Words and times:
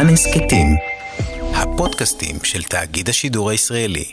כאן 0.00 0.08
הסכתים, 0.08 0.66
הפודקאסטים 1.54 2.36
של 2.42 2.62
תאגיד 2.62 3.08
השידור 3.08 3.50
הישראלי. 3.50 4.04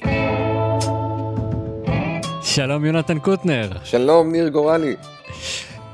שלום 2.42 2.86
יונתן 2.86 3.20
קוטנר. 3.20 3.70
שלום 3.84 4.32
ניר 4.32 4.50
גורלי. 4.50 4.96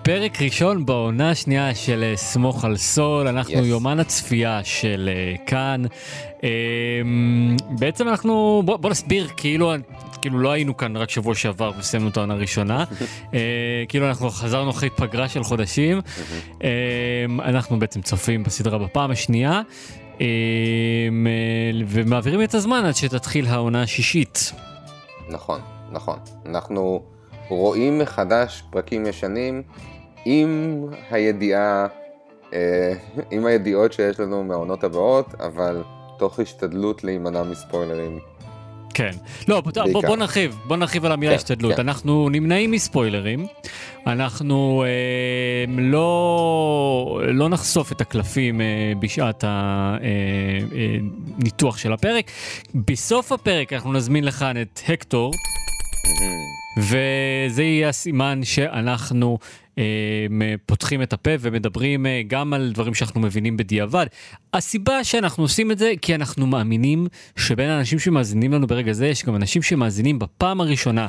פרק 0.03 0.41
ראשון 0.41 0.85
בעונה 0.85 1.29
השנייה 1.29 1.75
של 1.75 2.03
אה, 2.03 2.17
סמוך 2.17 2.65
על 2.65 2.77
סול, 2.77 3.27
אנחנו 3.27 3.53
yes. 3.53 3.65
יומן 3.65 3.99
הצפייה 3.99 4.59
של 4.63 5.09
uh, 5.09 5.49
כאן. 5.49 5.81
Um, 6.39 6.43
בעצם 7.69 8.07
אנחנו, 8.07 8.61
בוא, 8.65 8.77
בוא 8.77 8.89
נסביר, 8.89 9.27
כאילו, 9.37 9.73
כאילו 10.23 10.39
לא 10.39 10.51
היינו 10.51 10.77
כאן 10.77 10.97
רק 10.97 11.09
שבוע 11.09 11.35
שעבר 11.35 11.71
וסיימנו 11.79 12.09
את 12.09 12.17
העונה 12.17 12.33
הראשונה, 12.33 12.83
uh, 12.83 13.33
כאילו 13.89 14.07
אנחנו 14.07 14.29
חזרנו 14.29 14.69
אחרי 14.69 14.89
פגרה 14.89 15.29
של 15.29 15.43
חודשים, 15.43 15.99
um, 15.99 16.63
אנחנו 17.49 17.79
בעצם 17.79 18.01
צופים 18.01 18.43
בסדרה 18.43 18.77
בפעם 18.77 19.11
השנייה. 19.11 19.61
um, 20.17 20.21
ומעבירים 21.87 22.43
את 22.43 22.53
הזמן 22.53 22.85
עד 22.85 22.95
שתתחיל 22.95 23.45
העונה 23.47 23.81
השישית. 23.81 24.51
נכון, 25.29 25.59
נכון. 25.91 26.19
אנחנו 26.45 27.03
רואים 27.49 27.99
מחדש 27.99 28.63
פרקים 28.71 29.05
ישנים 29.05 29.63
עם 30.25 30.85
הידיעה, 31.11 31.87
אה, 32.53 32.93
עם 33.31 33.45
הידיעות 33.45 33.93
שיש 33.93 34.19
לנו 34.19 34.43
מהעונות 34.43 34.83
הבאות, 34.83 35.35
אבל 35.39 35.83
תוך 36.19 36.39
השתדלות 36.39 37.03
להימנע 37.03 37.43
מספוילרים. 37.43 38.19
כן. 38.93 39.11
לא, 39.47 39.61
בוא, 39.61 40.01
בוא 40.07 40.17
נרחיב, 40.17 40.59
בוא 40.65 40.77
נרחיב 40.77 41.05
על 41.05 41.11
המילה 41.11 41.31
כן, 41.31 41.37
השתדלות. 41.37 41.75
כן. 41.75 41.79
אנחנו 41.81 42.29
נמנעים 42.29 42.71
מספוילרים, 42.71 43.45
אנחנו 44.07 44.83
אה, 44.87 45.65
לא, 45.77 47.21
לא 47.27 47.49
נחשוף 47.49 47.91
את 47.91 48.01
הקלפים 48.01 48.61
אה, 48.61 48.93
בשעת 48.99 49.43
הניתוח 51.37 51.73
אה, 51.73 51.77
אה, 51.77 51.83
של 51.83 51.93
הפרק. 51.93 52.31
בסוף 52.75 53.31
הפרק 53.31 53.73
אנחנו 53.73 53.93
נזמין 53.93 54.23
לכאן 54.23 54.61
את 54.61 54.79
הקטור. 54.87 55.31
וזה 56.77 57.63
יהיה 57.63 57.89
הסימן 57.89 58.39
שאנחנו 58.43 59.37
אה, 59.77 59.83
פותחים 60.65 61.01
את 61.01 61.13
הפה 61.13 61.31
ומדברים 61.39 62.05
אה, 62.05 62.21
גם 62.27 62.53
על 62.53 62.71
דברים 62.73 62.93
שאנחנו 62.93 63.21
מבינים 63.21 63.57
בדיעבד. 63.57 64.05
הסיבה 64.53 65.03
שאנחנו 65.03 65.43
עושים 65.43 65.71
את 65.71 65.77
זה, 65.77 65.93
כי 66.01 66.15
אנחנו 66.15 66.47
מאמינים 66.47 67.07
שבין 67.35 67.69
האנשים 67.69 67.99
שמאזינים 67.99 68.53
לנו 68.53 68.67
ברגע 68.67 68.93
זה, 68.93 69.07
יש 69.07 69.25
גם 69.25 69.35
אנשים 69.35 69.61
שמאזינים 69.61 70.19
בפעם 70.19 70.61
הראשונה 70.61 71.07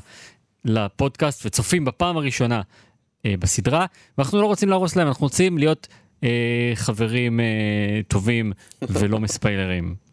לפודקאסט 0.64 1.46
וצופים 1.46 1.84
בפעם 1.84 2.16
הראשונה 2.16 2.62
אה, 3.26 3.34
בסדרה, 3.38 3.86
ואנחנו 4.18 4.40
לא 4.40 4.46
רוצים 4.46 4.68
להרוס 4.68 4.96
להם, 4.96 5.08
אנחנו 5.08 5.24
רוצים 5.24 5.58
להיות 5.58 5.88
אה, 6.24 6.72
חברים 6.74 7.40
אה, 7.40 8.00
טובים 8.08 8.52
ולא 8.82 9.20
מספיילרים. 9.20 10.03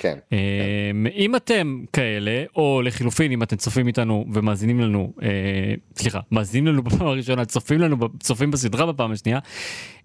כן. 0.00 0.18
אמ, 0.32 1.06
אם 1.14 1.36
אתם 1.36 1.84
כאלה, 1.92 2.44
או 2.56 2.82
לחילופין, 2.84 3.32
אם 3.32 3.42
אתם 3.42 3.56
צופים 3.56 3.86
איתנו 3.86 4.26
ומאזינים 4.32 4.80
לנו, 4.80 5.12
אה, 5.22 5.28
סליחה, 5.96 6.20
מאזינים 6.30 6.66
לנו 6.66 6.82
בפעם 6.86 7.06
הראשונה, 7.06 7.44
צופים 7.44 7.80
לנו, 7.80 7.96
צופים 8.20 8.50
בסדרה 8.50 8.86
בפעם 8.92 9.12
השנייה, 9.12 9.38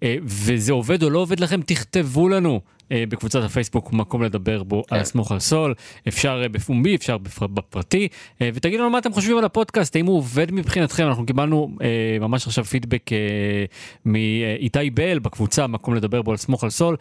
אה, 0.03 0.15
וזה 0.23 0.73
עובד 0.73 1.03
או 1.03 1.09
לא 1.09 1.19
עובד 1.19 1.39
לכם, 1.39 1.61
תכתבו 1.61 2.29
לנו. 2.29 2.61
אה, 2.91 3.03
בקבוצת 3.09 3.43
הפייסבוק 3.43 3.93
מקום 3.93 4.23
לדבר 4.23 4.63
בו 4.63 4.83
כן. 4.87 4.95
על 4.95 5.03
סמוך 5.03 5.31
על 5.31 5.39
סול 5.39 5.73
אפשר 6.07 6.41
אה, 6.43 6.49
בפומבי 6.49 6.95
אפשר 6.95 7.17
בפרטי 7.41 8.07
אה, 8.41 8.49
ותגידו 8.53 8.83
לנו 8.83 8.91
מה 8.91 8.97
אתם 8.97 9.13
חושבים 9.13 9.37
על 9.37 9.45
הפודקאסט 9.45 9.95
האם 9.95 10.05
הוא 10.05 10.17
עובד 10.17 10.51
מבחינתכם 10.51 11.07
אנחנו 11.07 11.25
קיבלנו 11.25 11.69
ממש 12.19 12.47
עכשיו 12.47 12.63
פידבק 12.65 13.09
מאיתי 14.05 14.89
בל 14.89 15.19
בקבוצה 15.19 15.67
מקום 15.67 15.95
לדבר 15.95 16.21
בו 16.21 16.31
על 16.31 16.37
סמוך 16.37 16.63
על 16.63 16.69
סול 16.69 16.97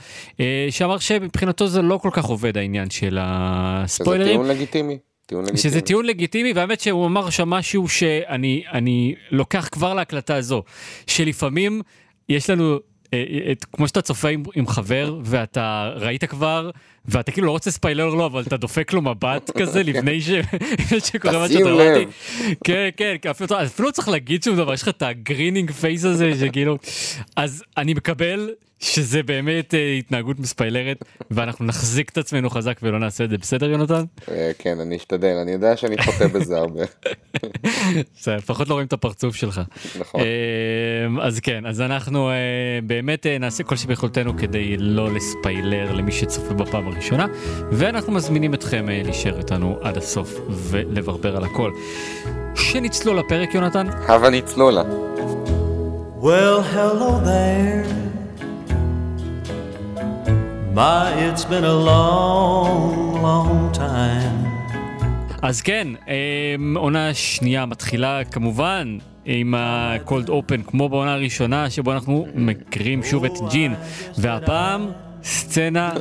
שאמר 0.71 0.99
שמבחינתו 0.99 1.67
זה 1.67 1.83
לא 1.83 1.99
כל 1.99 2.11
כך 2.13 2.25
עובד 2.25 2.59
העניין 2.59 2.91
של 2.91 3.19
הספוילרים. 3.21 4.27
שזה 4.27 4.33
טיעון 4.33 4.49
לגיטימי. 4.49 4.99
טיעון 5.27 5.45
לגיטימי. 5.45 5.63
שזה 5.63 5.81
טיעון 5.81 6.07
לגיטימי 6.07 6.53
והאמת 6.53 6.81
שהוא 6.81 7.07
אמר 7.07 7.31
שם 7.31 7.51
משהו 7.51 7.89
שאני 7.89 8.65
אני 8.73 9.15
לוקח 9.31 9.69
כבר 9.73 9.95
להקלטה 9.95 10.35
הזו 10.35 10.63
שלפעמים 11.07 11.83
יש 12.29 12.51
לנו 12.51 12.79
את, 13.53 13.65
כמו 13.73 13.89
שאתה 13.89 14.03
צופה 14.03 14.29
עם, 14.29 14.43
עם 14.55 14.67
חבר 14.67 15.19
ואתה 15.23 15.91
ראית 15.97 16.25
כבר 16.25 16.71
ואתה 17.05 17.33
כאילו 17.33 17.47
לא 17.47 17.51
רוצה 17.51 17.71
ספיילר 17.71 18.09
לו 18.09 18.27
אבל 18.27 18.43
אתה 18.43 18.57
דופק 18.57 18.93
לו 18.93 19.03
מבט 19.03 19.51
כזה 19.59 19.83
לפני 19.93 20.21
ש... 20.21 20.31
שקורה 21.11 21.39
מה 21.39 21.49
שאתה 21.49 21.71
רואה. 21.71 22.03
כן 22.65 22.89
כן 22.97 23.17
אפילו, 23.31 23.63
אפילו 23.63 23.89
לא 23.89 23.93
צריך 23.93 24.09
להגיד 24.09 24.43
שום 24.43 24.57
דבר 24.57 24.75
יש 24.75 24.83
לך 24.83 24.89
את 24.89 25.03
ה 25.03 25.10
grinning 25.10 25.71
face 25.71 26.05
הזה 26.05 26.33
שכאילו 26.41 26.79
אז 27.37 27.65
אני 27.77 27.95
מקבל 27.95 28.51
שזה 28.85 29.23
באמת 29.23 29.75
uh, 29.75 29.77
התנהגות 29.99 30.39
מספיילרת 30.39 31.05
ואנחנו 31.31 31.65
נחזיק 31.65 32.11
את 32.11 32.19
עצמנו 32.19 32.51
חזק 32.51 32.77
ולא 32.83 32.99
נעשה 32.99 33.25
את 33.25 33.31
זה 33.31 33.39
בסדר 33.39 33.71
יונתן? 33.71 34.05
אה, 34.31 34.51
כן 34.59 34.81
אני 34.81 34.97
אשתדל 34.97 35.37
אני 35.43 35.53
יודע 35.53 35.77
שאני 35.77 35.97
חוטא 35.99 36.27
בזה 36.27 36.57
הרבה. 36.57 36.81
לפחות 38.37 38.69
לא 38.69 38.75
רואים 38.75 38.87
את 38.87 38.93
הפרצוף 38.93 39.37
שלך. 39.37 39.61
נכון. 40.01 40.21
אה, 40.21 41.27
אז 41.27 41.41
כן 41.41 41.67
אז 41.67 41.81
אנחנו 41.81 42.31
באמת 42.87 43.27
נעשה 43.27 43.65
כל 43.65 43.77
שביכולתנו 43.77 44.37
כדי 44.39 44.77
לא 44.77 45.15
לספיילר 45.15 45.93
למי 45.93 46.13
שצופה 46.13 46.55
בפעם 46.55 46.89
הראשונה 46.89 47.27
ואנחנו 47.73 48.13
מזמינים 48.13 48.55
אתכם 48.55 48.87
להישאר 48.89 49.39
איתנו 49.39 49.79
עד 49.83 49.97
הסוף 49.97 50.41
ולברבר 50.49 51.37
על 51.37 51.45
הכל. 51.45 51.71
שנצלול 52.55 53.19
לפרק 53.19 53.55
יונתן? 53.55 53.87
הבה 54.09 54.31
נצלולה. 54.31 54.83
Well, 56.21 56.63
hello 56.75 57.21
there. 57.21 58.04
My, 60.75 61.07
it's 61.27 61.45
been 61.45 61.65
a 61.65 61.77
long, 61.91 63.15
long 63.23 63.73
time. 63.79 64.49
אז 65.43 65.63
כן, 65.63 65.89
אמ, 66.09 66.77
עונה 66.77 67.15
שנייה 67.15 67.67
מתחילה 67.67 68.25
כמובן 68.25 68.99
עם 69.25 69.55
ה-cold 69.55 70.29
open 70.29 70.71
כמו 70.71 70.89
בעונה 70.89 71.15
הראשונה 71.15 71.71
שבו 71.71 71.93
אנחנו 71.93 72.27
מכירים 72.35 73.03
שוב 73.03 73.25
את 73.25 73.33
ג'ין 73.51 73.75
והפעם 74.19 74.91
סצנה 75.23 75.93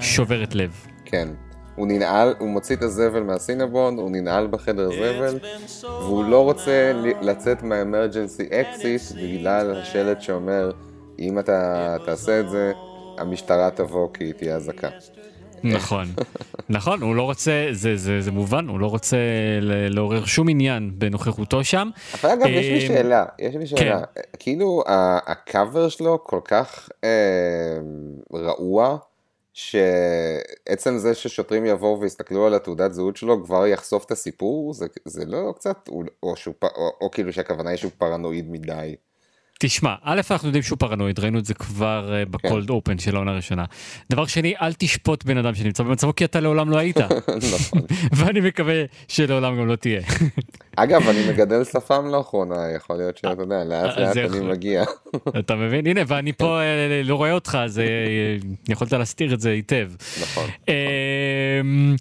שוברת 0.00 0.54
לב. 0.54 0.70
כן, 1.04 1.28
הוא 1.76 1.86
ננעל, 1.86 2.34
הוא 2.38 2.48
מוציא 2.48 2.76
את 2.76 2.82
הזבל 2.82 3.22
מהסינבון, 3.22 3.98
הוא 3.98 4.10
ננעל 4.10 4.46
בחדר 4.46 4.90
זבל 4.90 5.38
והוא 5.82 6.24
לא 6.24 6.44
רוצה 6.44 6.92
לצאת 7.22 7.62
מהאמרג'נסי 7.62 8.42
אקסיט 8.50 9.02
בגלל 9.22 9.76
השלט 9.76 10.20
שאומר 10.20 10.70
אם 11.18 11.38
אתה 11.38 11.96
תעשה 12.06 12.40
את 12.40 12.50
זה 12.50 12.72
המשטרה 13.18 13.70
תבוא 13.70 14.08
כי 14.14 14.24
היא 14.24 14.34
תהיה 14.34 14.56
אזעקה. 14.56 14.88
נכון, 15.64 16.06
נכון, 16.68 17.02
הוא 17.02 17.14
לא 17.14 17.22
רוצה, 17.22 17.68
זה, 17.72 17.96
זה, 17.96 18.20
זה 18.20 18.32
מובן, 18.32 18.68
הוא 18.68 18.80
לא 18.80 18.86
רוצה 18.86 19.16
לעורר 19.90 20.24
שום 20.24 20.48
עניין 20.48 20.90
בנוכחותו 20.94 21.64
שם. 21.64 21.90
אבל 22.14 22.30
אגב, 22.30 22.46
יש 22.46 22.66
לי 22.66 22.74
אה, 22.74 22.80
שאלה, 22.80 23.24
יש 23.38 23.54
לי 23.54 23.66
שאלה, 23.66 24.00
כן. 24.14 24.20
כאילו 24.38 24.82
הקאבר 25.26 25.88
שלו 25.88 26.24
כל 26.24 26.40
כך 26.44 26.88
אה, 27.04 27.78
רעוע, 28.34 28.98
שעצם 29.52 30.98
זה 30.98 31.14
ששוטרים 31.14 31.66
יבואו 31.66 32.00
ויסתכלו 32.00 32.46
על 32.46 32.54
התעודת 32.54 32.92
זהות 32.92 33.16
שלו 33.16 33.44
כבר 33.44 33.66
יחשוף 33.66 34.04
את 34.04 34.10
הסיפור, 34.10 34.74
זה, 34.74 34.86
זה 35.04 35.24
לא 35.26 35.52
קצת, 35.56 35.88
או, 35.88 36.02
או, 36.22 36.34
או, 36.62 36.90
או 37.00 37.10
כאילו 37.10 37.32
שהכוונה 37.32 37.70
היא 37.70 37.76
שהוא 37.76 37.90
פרנואיד 37.98 38.50
מדי. 38.50 38.96
תשמע, 39.60 39.94
א' 40.02 40.20
אנחנו 40.30 40.48
יודעים 40.48 40.62
שהוא 40.62 40.78
פרנואיד, 40.78 41.20
ראינו 41.20 41.38
את 41.38 41.44
זה 41.44 41.54
כבר 41.54 42.10
uh, 42.10 42.28
בקולד 42.28 42.70
אופן 42.70 42.98
של 42.98 43.16
העונה 43.16 43.30
הראשונה. 43.30 43.64
דבר 44.10 44.26
שני, 44.26 44.54
אל 44.60 44.72
תשפוט 44.72 45.24
בן 45.24 45.38
אדם 45.38 45.54
שנמצא 45.54 45.82
במצבו 45.82 46.14
כי 46.14 46.24
אתה 46.24 46.40
לעולם 46.40 46.70
לא 46.70 46.76
היית. 46.76 46.96
נכון. 47.54 47.82
ואני 48.12 48.40
מקווה 48.40 48.84
שלעולם 49.08 49.58
גם 49.58 49.66
לא 49.66 49.76
תהיה. 49.76 50.00
אגב, 50.76 51.08
אני 51.08 51.28
מגדל 51.28 51.64
שפם 51.64 52.06
לאחרונה, 52.06 52.70
יכול 52.76 52.96
להיות 52.96 53.16
שאתה 53.16 53.42
יודע, 53.42 53.64
לאט 53.64 53.98
לאט 53.98 54.16
אני 54.16 54.40
מגיע. 54.40 54.84
אתה 55.38 55.54
מבין? 55.54 55.86
הנה, 55.86 56.00
ואני 56.06 56.32
פה 56.32 56.60
אה, 56.60 57.02
לא 57.04 57.14
רואה 57.14 57.32
אותך, 57.32 57.58
אז 57.60 57.78
אה, 57.78 57.84
יכולת 58.68 58.92
להסתיר 58.92 59.34
את 59.34 59.40
זה 59.40 59.50
היטב. 59.50 59.90
נכון. 60.22 60.50
אמ, 60.68 61.96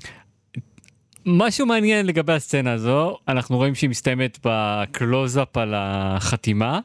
משהו 1.25 1.65
מעניין 1.65 2.05
לגבי 2.05 2.33
הסצנה 2.33 2.73
הזו, 2.73 3.17
אנחנו 3.27 3.57
רואים 3.57 3.75
שהיא 3.75 3.89
מסתיימת 3.89 4.39
בקלוזאפ 4.45 5.57
על 5.57 5.73
החתימה. 5.77 6.79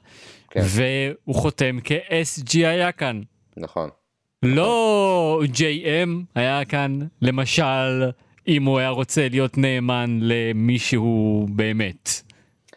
כן. 0.52 0.60
והוא 0.64 1.34
חותם 1.34 1.78
כ-SG 1.84 2.54
היה 2.54 2.92
כאן. 2.92 3.20
נכון. 3.56 3.90
לא 4.42 5.42
JM 5.54 6.10
היה 6.34 6.64
כאן, 6.64 6.98
למשל, 7.22 8.10
אם 8.48 8.64
הוא 8.64 8.78
היה 8.78 8.88
רוצה 8.88 9.28
להיות 9.28 9.58
נאמן 9.58 10.18
למישהו 10.22 11.46
באמת. 11.50 12.08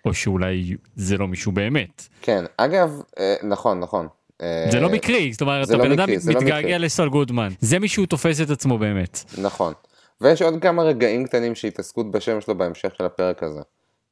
או 0.05 0.13
שאולי 0.13 0.75
זה 0.95 1.17
לא 1.17 1.27
מישהו 1.27 1.51
באמת. 1.51 2.07
כן, 2.21 2.45
אגב, 2.57 3.01
אה, 3.19 3.35
נכון, 3.43 3.79
נכון. 3.79 4.07
אה, 4.41 4.67
זה 4.71 4.79
לא 4.79 4.89
מקרי, 4.89 5.31
זאת 5.31 5.41
אומרת, 5.41 5.69
הבן 5.69 5.89
לא 5.89 5.93
אדם 5.93 6.09
לא 6.09 6.39
מתגעגע 6.39 6.77
לסול 6.77 7.09
גודמן, 7.09 7.49
זה 7.59 7.79
מישהו 7.79 8.05
תופס 8.05 8.41
את 8.41 8.49
עצמו 8.49 8.77
באמת. 8.77 9.23
נכון. 9.41 9.73
ויש 10.21 10.41
עוד 10.41 10.61
כמה 10.61 10.83
רגעים 10.83 11.25
קטנים 11.25 11.55
של 11.55 11.67
התעסקות 11.67 12.11
בשם 12.11 12.41
שלו 12.41 12.57
בהמשך 12.57 12.95
של 12.97 13.05
הפרק 13.05 13.43
הזה. 13.43 13.61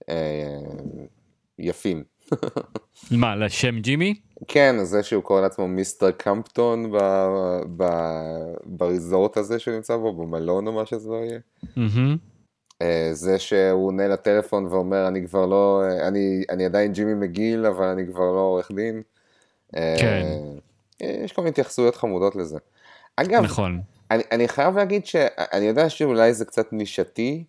אה, 0.10 0.16
יפים. 1.60 2.04
מה, 3.22 3.36
לשם 3.36 3.80
ג'ימי? 3.80 4.16
כן, 4.48 4.76
זה 4.84 5.04
שהוא 5.04 5.24
קורא 5.24 5.42
לעצמו 5.42 5.68
מיסטר 5.68 6.12
קמפטון 6.12 6.92
ב- 6.92 7.62
ב- 7.78 8.54
בריזורט 8.64 9.38
הזה 9.38 9.60
שהוא 9.60 9.76
נמצא 9.76 9.98
בו, 9.98 10.14
במלון 10.14 10.68
או 10.68 10.72
מה 10.72 10.86
שזה 10.86 11.10
לא 11.10 11.16
יהיה. 11.16 11.40
אה, 12.82 13.10
זה 13.12 13.40
שהוא 13.40 13.88
עונה 13.88 14.08
לטלפון 14.08 14.66
ואומר 14.66 15.08
אני 15.08 15.28
כבר 15.28 15.46
לא, 15.46 15.84
אני, 16.08 16.44
אני 16.50 16.66
עדיין 16.66 16.92
ג'ימי 16.92 17.14
מגיל 17.14 17.66
אבל 17.66 17.86
אני 17.86 18.08
כבר 18.08 18.32
לא 18.32 18.40
עורך 18.40 18.72
דין. 18.72 19.02
אה, 19.76 19.96
כן. 20.00 20.26
יש 21.00 21.32
כל 21.32 21.42
מיני 21.42 21.50
התייחסויות 21.50 21.96
חמודות 21.96 22.36
לזה. 22.36 22.58
אגב, 23.16 23.44
נכון. 23.44 23.82
אני, 24.12 24.24
אני 24.32 24.48
חייב 24.48 24.78
להגיד 24.78 25.06
שאני 25.06 25.66
יודע 25.66 25.90
שאולי 25.90 26.34
זה 26.34 26.46
קצת 26.46 26.74
נישתי, 26.74 27.44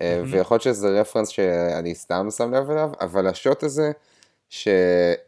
אה, 0.00 0.22
ויכול 0.26 0.54
להיות 0.54 0.62
שזה 0.62 1.00
רפרנס 1.00 1.28
שאני 1.28 1.94
סתם 1.94 2.26
שם 2.36 2.54
לב 2.54 2.70
אליו, 2.70 2.90
אבל 3.00 3.26
השוט 3.26 3.62
הזה, 3.62 3.92
ש, 4.50 4.68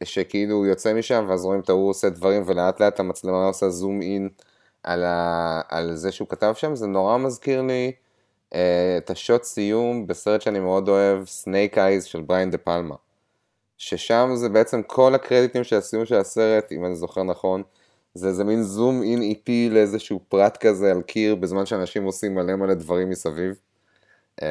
שכאילו 0.05 0.55
הוא 0.55 0.67
יוצא 0.67 0.95
משם 0.95 1.27
ואז 1.29 1.45
רואים 1.45 1.61
את 1.61 1.69
ההוא 1.69 1.91
עושה 1.91 2.11
דברים 2.11 2.43
ולאט 2.47 2.81
לאט 2.81 3.01
המצלמה 3.01 3.47
עושה 3.47 3.69
zoom 3.71 4.03
in 4.03 4.29
על, 4.83 5.05
ה, 5.05 5.61
על 5.69 5.95
זה 5.95 6.13
שהוא 6.13 6.29
כתב 6.29 6.53
שם, 6.57 6.75
זה 6.75 6.87
נורא 6.87 7.19
מזכיר 7.19 7.63
לי 7.63 7.93
אה, 8.55 8.95
את 8.99 9.11
השוט 9.11 9.43
סיום 9.43 10.07
בסרט 10.07 10.43
שאני 10.43 10.61
מאוד 10.61 10.89
אוהב, 10.89 11.27
Snake 11.27 11.79
Eyes 11.79 12.05
של 12.05 12.21
בריאן 12.21 12.51
דה 12.51 12.59
פלמה. 12.59 12.95
ששם 13.79 14.31
זה 14.35 14.49
בעצם 14.49 14.83
כל 14.83 15.15
הקרדיטים 15.15 15.65
של 15.65 15.77
הסיום 15.77 16.05
של 16.05 16.17
הסרט, 16.17 16.73
אם 16.73 16.85
אני 16.85 16.97
זוכר 16.97 17.23
נכון, 17.23 17.63
זה 18.15 18.29
איזה 18.29 18.45
מין 18.45 18.63
zoom 18.63 19.03
in 19.03 19.23
איטי 19.23 19.69
לאיזשהו 19.71 20.21
פרט 20.29 20.57
כזה 20.57 20.91
על 20.91 21.03
קיר 21.03 21.35
בזמן 21.35 21.67
שאנשים 21.67 22.05
עושים 22.05 22.35
מלא 22.35 22.57
מלא 22.57 22.75
דברים 22.75 23.11
מסביב. 23.11 23.55
אמ, 24.43 24.47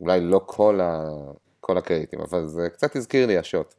אולי 0.00 0.20
לא 0.20 0.40
כל, 0.46 0.80
ה... 0.80 1.10
כל 1.64 1.78
הקרדיטים, 1.78 2.20
אבל 2.20 2.46
זה 2.46 2.68
קצת 2.72 2.96
הזכיר 2.96 3.26
לי 3.26 3.38
השוט. 3.38 3.74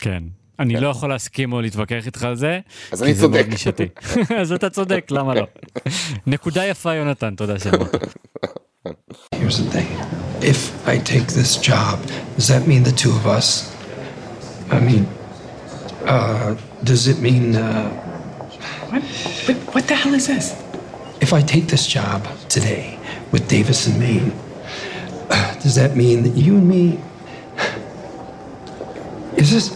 כן. 0.00 0.22
אני 0.58 0.80
לא 0.80 0.88
יכול 0.88 1.08
להסכים 1.08 1.52
או 1.52 1.60
להתווכח 1.60 2.06
איתך 2.06 2.22
על 2.24 2.36
זה. 2.36 2.60
אז 2.92 3.02
אני 3.02 3.14
צודק. 3.14 3.46
אז 4.40 4.52
אתה 4.52 4.70
צודק, 4.70 5.06
למה 5.10 5.34
לא? 5.34 5.46
נקודה 6.26 6.66
יפה 6.66 6.94
יונתן, 6.94 7.34
תודה 7.34 7.58
שאמרת. 7.58 7.94
Here's 9.34 9.58
the 9.58 9.70
thing. 9.74 9.88
If 10.40 10.60
I 10.86 10.96
take 11.12 11.26
this 11.40 11.52
job, 11.70 11.96
does 12.36 12.48
that 12.52 12.66
mean 12.70 12.82
the 12.90 12.96
two 13.02 13.12
of 13.20 13.26
us? 13.38 13.48
I 14.70 14.78
mean, 14.88 15.04
uh, 16.06 16.54
does 16.84 17.02
it 17.12 17.18
mean, 17.26 17.44
uh, 17.56 17.62
What? 18.90 19.02
What, 19.46 19.56
what 19.74 19.84
the 19.88 19.96
hell 20.02 20.14
is 20.20 20.26
this? 20.34 20.46
if 21.20 21.32
I 21.32 21.42
take 21.42 21.66
this 21.66 21.86
job 21.86 22.20
today 22.48 22.98
with 23.32 23.48
Davis 23.48 23.86
and 23.86 23.98
Maine, 23.98 24.30
uh, 24.30 24.47
does 25.62 25.74
that 25.74 25.96
mean 25.96 26.22
that 26.22 26.30
you 26.30 26.56
and 26.56 26.68
me, 26.68 27.00
is 29.36 29.52
this, 29.52 29.70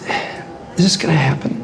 is 0.77 0.77
this 0.77 0.97
gonna 0.97 1.15
happen? 1.15 1.63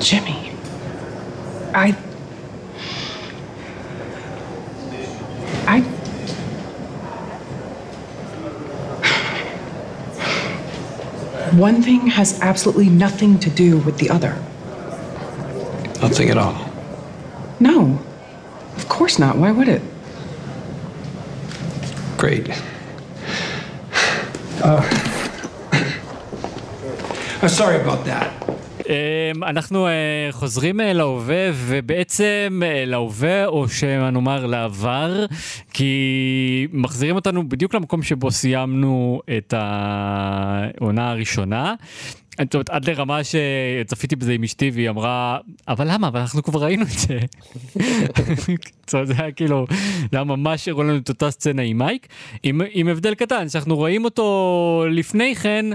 Jimmy. 0.00 0.52
I. 1.74 1.96
I. 5.66 5.80
One 11.56 11.82
thing 11.82 12.06
has 12.06 12.40
absolutely 12.40 12.88
nothing 12.88 13.38
to 13.40 13.50
do 13.50 13.78
with 13.78 13.98
the 13.98 14.10
other. 14.10 14.40
Nothing 16.00 16.30
at 16.30 16.38
all. 16.38 16.67
No. 17.60 17.98
Of 18.76 18.88
course 18.88 19.18
not. 19.18 19.36
Why 19.36 19.50
would 19.52 19.68
it? 19.68 19.82
Great. 22.16 22.48
Uh, 24.62 24.82
I'm 27.42 27.48
sorry 27.48 27.80
about 27.80 28.04
that. 28.04 28.38
אמ, 28.88 29.44
אנחנו 29.44 29.86
אה, 29.86 29.92
חוזרים 30.30 30.80
אה, 30.80 30.92
להווה 30.92 31.50
ובעצם 31.54 32.60
אה, 32.64 32.84
להווה 32.86 33.46
או 33.46 33.68
שנאמר 33.68 34.46
לעבר 34.46 35.26
כי 35.72 36.66
מחזירים 36.72 37.16
אותנו 37.16 37.48
בדיוק 37.48 37.74
למקום 37.74 38.02
שבו 38.02 38.30
סיימנו 38.30 39.20
את 39.36 39.54
העונה 39.56 41.10
הראשונה. 41.10 41.74
זאת 42.44 42.54
אומרת, 42.54 42.70
עד 42.70 42.90
לרמה 42.90 43.20
שצפיתי 43.24 44.16
בזה 44.16 44.32
עם 44.32 44.42
אשתי 44.42 44.70
והיא 44.74 44.90
אמרה 44.90 45.38
אבל 45.68 45.92
למה 45.92 46.08
אבל 46.08 46.20
אנחנו 46.20 46.42
כבר 46.42 46.64
ראינו 46.64 46.82
את 46.82 46.88
זה. 46.88 47.18
זאת 48.86 48.94
אומרת, 48.94 49.06
זה 49.06 49.14
היה 49.18 49.32
כאילו 49.32 49.66
זה 50.10 50.16
היה 50.16 50.24
ממש 50.24 50.68
הראו 50.68 50.82
לנו 50.82 50.96
את 50.96 51.08
אותה 51.08 51.30
סצנה 51.30 51.62
עם 51.62 51.78
מייק 51.78 52.06
עם, 52.42 52.60
עם 52.70 52.88
הבדל 52.88 53.14
קטן 53.14 53.48
שאנחנו 53.48 53.76
רואים 53.76 54.04
אותו 54.04 54.84
לפני 54.90 55.34
כן 55.34 55.66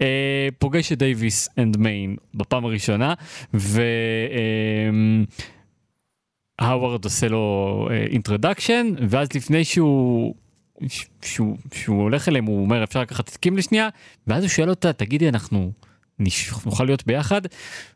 אה, 0.00 0.48
פוגש 0.58 0.92
את 0.92 0.98
Davis 0.98 1.48
and 1.58 1.76
Main 1.76 2.16
בפעם 2.34 2.64
הראשונה 2.64 3.14
והאווארד 6.60 7.04
עושה 7.04 7.28
לו 7.28 7.88
introduction 8.10 8.86
ואז 9.08 9.28
לפני 9.34 9.64
שהוא. 9.64 10.34
שהוא, 11.22 11.56
שהוא 11.74 12.02
הולך 12.02 12.28
אליהם 12.28 12.44
הוא 12.44 12.64
אומר 12.64 12.84
אפשר 12.84 13.00
לקחת 13.00 13.28
את 13.28 13.36
קים 13.36 13.56
לשנייה 13.56 13.88
ואז 14.26 14.42
הוא 14.42 14.48
שואל 14.48 14.70
אותה 14.70 14.92
תגידי 14.92 15.28
אנחנו 15.28 15.72
נוכל 16.66 16.84
להיות 16.84 17.06
ביחד 17.06 17.40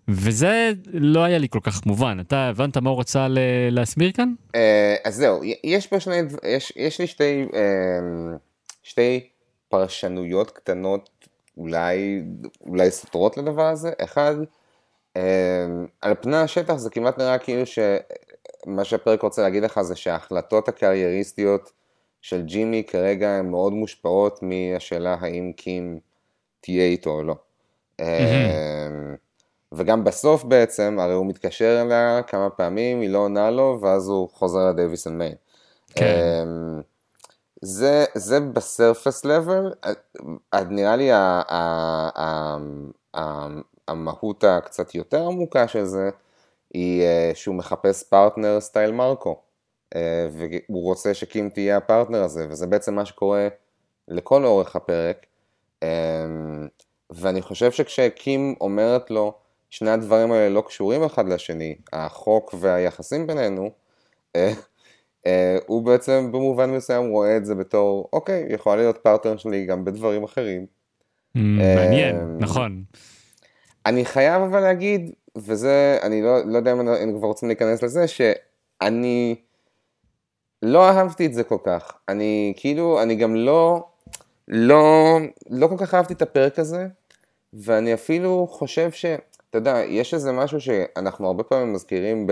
וזה 0.08 0.72
לא 0.92 1.24
היה 1.24 1.38
לי 1.38 1.48
כל 1.48 1.60
כך 1.62 1.86
מובן 1.86 2.18
אתה 2.20 2.36
הבנת 2.36 2.76
מה 2.76 2.90
הוא 2.90 3.00
רצה 3.00 3.26
להסביר 3.70 4.12
כאן? 4.12 4.34
אה, 4.54 4.96
אז 5.04 5.14
זהו, 5.14 5.40
יש 5.64 5.86
פה 5.86 6.00
שני, 6.00 6.16
יש, 6.44 6.72
יש 6.76 7.00
לי 7.00 7.06
שתי, 7.06 7.46
אה, 7.54 8.36
שתי 8.82 9.28
פרשנויות 9.68 10.50
קטנות, 10.50 11.10
אולי, 11.56 12.22
אולי 12.60 12.90
סותרות 12.90 13.36
לדבר 13.36 13.66
הזה. 13.66 13.90
אחד, 14.04 14.34
אה, 15.16 15.66
על 16.00 16.14
פני 16.20 16.36
השטח 16.36 16.76
זה 16.76 16.90
כמעט 16.90 17.18
נראה 17.18 17.38
כאילו 17.38 17.62
שמה 17.66 18.84
שהפרק 18.84 19.22
רוצה 19.22 19.42
להגיד 19.42 19.62
לך 19.62 19.80
זה 19.82 19.96
שההחלטות 19.96 20.68
הקרייריסטיות 20.68 21.72
של 22.20 22.42
ג'ימי 22.42 22.84
כרגע 22.86 23.30
הן 23.30 23.50
מאוד 23.50 23.72
מושפעות 23.72 24.40
מהשאלה 24.42 25.16
האם 25.20 25.52
קים 25.56 25.98
תהיה 26.60 26.84
איתו 26.84 27.10
או 27.10 27.22
לא. 27.22 27.34
אה, 28.00 29.14
וגם 29.72 30.04
בסוף 30.04 30.44
בעצם, 30.44 30.96
הרי 31.00 31.12
הוא 31.12 31.26
מתקשר 31.26 31.82
אליה 31.82 32.22
כמה 32.22 32.50
פעמים, 32.50 33.00
היא 33.00 33.10
לא 33.10 33.18
עונה 33.18 33.50
לו, 33.50 33.78
ואז 33.80 34.08
הוא 34.08 34.28
חוזר 34.32 34.68
ל 34.68 34.74
Davis 34.74 35.02
and 35.02 35.18
Main. 35.18 35.34
כן. 35.94 36.42
אמ, 36.42 36.80
זה, 37.62 38.04
זה 38.14 38.40
ב 38.40 38.51
surface 38.51 39.24
level, 39.24 39.72
נראה 40.68 40.96
לי 40.96 41.12
ה- 41.12 41.42
ה- 41.48 42.10
ה- 42.16 42.58
ה- 43.16 43.60
המהות 43.88 44.44
הקצת 44.44 44.94
יותר 44.94 45.26
עמוקה 45.26 45.68
של 45.68 45.84
זה, 45.84 46.10
היא 46.74 47.02
אה, 47.02 47.30
שהוא 47.34 47.54
מחפש 47.54 48.02
partner 48.02 48.60
style 48.60 48.90
מרקו. 48.90 49.40
אה, 49.94 50.28
והוא 50.32 50.84
רוצה 50.84 51.14
שקים 51.14 51.48
תהיה 51.50 51.76
הפרטנר 51.76 52.22
הזה, 52.22 52.46
וזה 52.50 52.66
בעצם 52.66 52.94
מה 52.94 53.04
שקורה 53.04 53.48
לכל 54.08 54.44
אורך 54.44 54.76
הפרק. 54.76 55.26
אמ, 57.10 57.16
ואני 57.16 57.42
חושב 57.42 57.70
שכשקים 57.70 58.54
אומרת 58.60 59.10
לו, 59.10 59.34
שני 59.70 59.90
הדברים 59.90 60.32
האלה 60.32 60.48
לא 60.48 60.60
קשורים 60.66 61.02
אחד 61.02 61.28
לשני, 61.28 61.76
החוק 61.92 62.54
והיחסים 62.60 63.26
בינינו, 63.26 63.70
אה, 64.36 64.52
אה, 65.26 65.58
הוא 65.66 65.82
בעצם 65.82 66.28
במובן 66.32 66.70
מסוים 66.70 67.10
רואה 67.10 67.36
את 67.36 67.44
זה 67.44 67.54
בתור, 67.54 68.08
אוקיי, 68.12 68.46
יכולה 68.50 68.76
להיות 68.76 68.98
פרטנר 68.98 69.36
שלי 69.36 69.66
גם 69.66 69.84
בדברים 69.84 70.24
אחרים. 70.24 70.66
מעניין 71.34 72.36
נכון 72.38 72.84
אני 73.86 74.04
חייב 74.04 74.42
אבל 74.42 74.60
להגיד, 74.60 75.10
וזה, 75.36 75.98
אני 76.02 76.22
לא, 76.22 76.46
לא 76.46 76.56
יודע 76.56 76.72
אם 76.72 76.80
אני 76.80 77.12
כבר 77.18 77.26
רוצים 77.26 77.48
להיכנס 77.48 77.82
לזה, 77.82 78.08
שאני 78.08 79.34
לא 80.62 80.88
אהבתי 80.88 81.26
את 81.26 81.34
זה 81.34 81.44
כל 81.44 81.58
כך. 81.64 81.92
אני 82.08 82.52
כאילו, 82.56 83.02
אני 83.02 83.14
גם 83.14 83.34
לא, 83.34 83.88
לא, 84.48 85.18
לא 85.50 85.66
כל 85.66 85.76
כך 85.78 85.94
אהבתי 85.94 86.14
את 86.14 86.22
הפרק 86.22 86.58
הזה, 86.58 86.86
ואני 87.52 87.94
אפילו 87.94 88.46
חושב 88.50 88.90
ש, 88.90 89.04
אתה 89.50 89.58
יודע, 89.58 89.78
יש 89.86 90.14
איזה 90.14 90.32
משהו 90.32 90.60
שאנחנו 90.60 91.26
הרבה 91.26 91.42
פעמים 91.42 91.72
מזכירים 91.72 92.26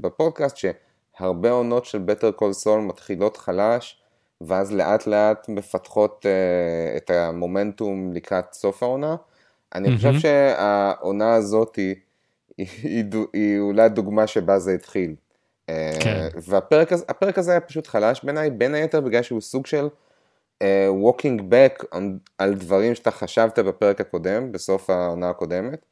בפודקאסט, 0.00 0.56
שהרבה 0.56 1.50
עונות 1.50 1.84
של 1.84 2.04
Better 2.06 2.40
Call 2.40 2.64
Saul 2.64 2.78
מתחילות 2.78 3.36
חלש, 3.36 4.02
ואז 4.40 4.72
לאט 4.72 5.06
לאט 5.06 5.48
מפתחות 5.48 6.26
uh, 6.26 6.96
את 6.96 7.10
המומנטום 7.10 8.12
לקראת 8.12 8.52
סוף 8.52 8.82
העונה. 8.82 9.16
אני 9.74 9.96
חושב 9.96 10.12
שהעונה 10.18 11.34
הזאת 11.34 11.76
היא, 11.76 11.94
היא, 12.58 12.66
היא, 12.82 13.04
היא 13.32 13.58
אולי 13.58 13.82
הדוגמה 13.82 14.26
שבה 14.26 14.58
זה 14.58 14.72
התחיל. 14.72 15.14
אה, 15.68 15.92
כן. 16.00 16.28
והפרק 16.36 17.38
הזה, 17.38 17.50
היה 17.50 17.60
פשוט 17.60 17.86
חלש 17.86 18.24
בעיניי, 18.24 18.50
בין 18.50 18.74
היתר 18.74 19.00
בגלל 19.00 19.22
שהוא 19.22 19.40
סוג 19.40 19.66
של 19.66 19.88
walking 21.02 21.40
back 21.40 21.84
on, 21.94 21.98
על 22.38 22.54
דברים 22.54 22.94
שאתה 22.94 23.10
חשבת 23.10 23.58
בפרק 23.58 24.00
הקודם, 24.00 24.52
בסוף 24.52 24.90
העונה 24.90 25.30
הקודמת. 25.30 25.86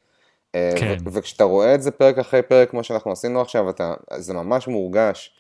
אה, 0.55 0.75
כן. 0.79 0.97
ו- 1.05 1.13
וכשאתה 1.13 1.45
רואה 1.45 1.75
את 1.75 1.83
זה 1.83 1.91
פרק 1.91 2.19
אחרי 2.19 2.43
פרק 2.43 2.71
כמו 2.71 2.85
שאנחנו 2.85 3.13
עשינו 3.13 3.41
עכשיו, 3.41 3.71
אתה, 3.71 3.95
זה 4.17 4.35
ממש 4.35 4.69
מורגש. 4.69 5.35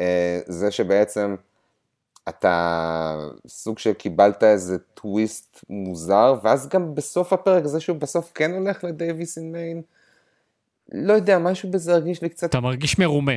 אה, 0.00 0.40
זה 0.46 0.70
שבעצם 0.70 1.34
אתה 2.28 3.16
סוג 3.46 3.78
של 3.78 3.92
קיבלת 3.92 4.44
איזה 4.44 4.78
טוויסט 4.78 5.64
מוזר, 5.70 6.34
ואז 6.42 6.68
גם 6.68 6.94
בסוף 6.94 7.32
הפרק, 7.32 7.66
זה 7.66 7.80
שהוא 7.80 7.96
בסוף 7.96 8.32
כן 8.34 8.52
הולך 8.52 8.84
לדייוויס 8.84 9.38
אין 9.38 9.52
מיין, 9.52 9.82
לא 10.92 11.12
יודע, 11.12 11.38
משהו 11.38 11.70
בזה 11.70 11.92
הרגיש 11.94 12.22
לי 12.22 12.28
קצת, 12.28 12.50
אתה 12.50 12.60
מרגיש 12.60 12.98
מרומה. 12.98 13.32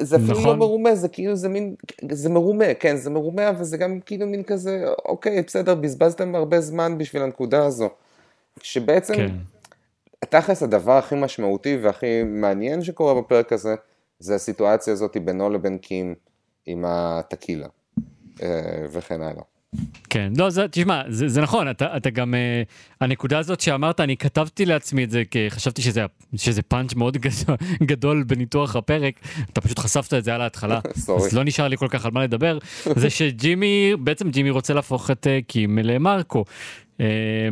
זה 0.00 0.16
אפילו 0.16 0.32
נכון. 0.32 0.46
לא 0.46 0.56
מרומה, 0.56 0.94
זה 0.94 1.08
כאילו, 1.08 1.36
זה 1.36 1.48
מין, 1.48 1.74
זה 2.10 2.28
מרומה, 2.28 2.74
כן, 2.74 2.96
זה 2.96 3.10
מרומה, 3.10 3.48
אבל 3.48 3.64
זה 3.64 3.76
גם 3.76 4.00
כאילו 4.00 4.26
מין 4.26 4.42
כזה, 4.42 4.84
אוקיי, 5.04 5.42
בסדר, 5.42 5.74
בזבזתם 5.74 6.34
הרבה 6.34 6.60
זמן 6.60 6.98
בשביל 6.98 7.22
הנקודה 7.22 7.66
הזו. 7.66 7.88
שבעצם, 8.62 9.14
כן. 9.14 9.30
תכלס 10.20 10.62
הדבר 10.62 10.92
הכי 10.92 11.14
משמעותי 11.14 11.76
והכי 11.82 12.22
מעניין 12.22 12.82
שקורה 12.82 13.22
בפרק 13.22 13.52
הזה, 13.52 13.74
זה 14.18 14.34
הסיטואציה 14.34 14.92
הזאת 14.92 15.16
בינו 15.16 15.50
לבין 15.50 15.78
קים 15.78 16.14
עם 16.66 16.84
הטקילה, 16.86 17.66
אה, 18.42 18.86
וכן 18.90 19.22
הלאה. 19.22 19.42
כן, 20.10 20.32
לא, 20.36 20.50
זה, 20.50 20.68
תשמע, 20.68 21.02
זה, 21.08 21.28
זה 21.28 21.40
נכון, 21.40 21.70
אתה, 21.70 21.96
אתה 21.96 22.10
גם, 22.10 22.34
uh, 22.34 22.96
הנקודה 23.00 23.38
הזאת 23.38 23.60
שאמרת, 23.60 24.00
אני 24.00 24.16
כתבתי 24.16 24.66
לעצמי 24.66 25.04
את 25.04 25.10
זה, 25.10 25.22
כי 25.30 25.50
חשבתי 25.50 25.82
שזה, 25.82 26.04
שזה 26.36 26.62
פאנץ' 26.62 26.94
מאוד 26.94 27.16
גדול, 27.26 27.56
גדול 27.82 28.22
בניתוח 28.22 28.76
הפרק, 28.76 29.20
אתה 29.52 29.60
פשוט 29.60 29.78
חשפת 29.78 30.14
את 30.14 30.24
זה 30.24 30.34
על 30.34 30.40
ההתחלה. 30.40 30.80
אז 31.16 31.32
לא 31.32 31.44
נשאר 31.44 31.68
לי 31.68 31.76
כל 31.76 31.88
כך 31.90 32.04
על 32.04 32.10
מה 32.14 32.22
לדבר, 32.24 32.58
זה 33.00 33.10
שג'ימי, 33.10 33.92
בעצם 33.98 34.30
ג'ימי 34.30 34.50
רוצה 34.50 34.74
להפוך 34.74 35.10
את 35.10 35.26
uh, 35.26 35.44
קים 35.46 35.78
למרקו. 35.78 36.44
Uh, 36.98 37.00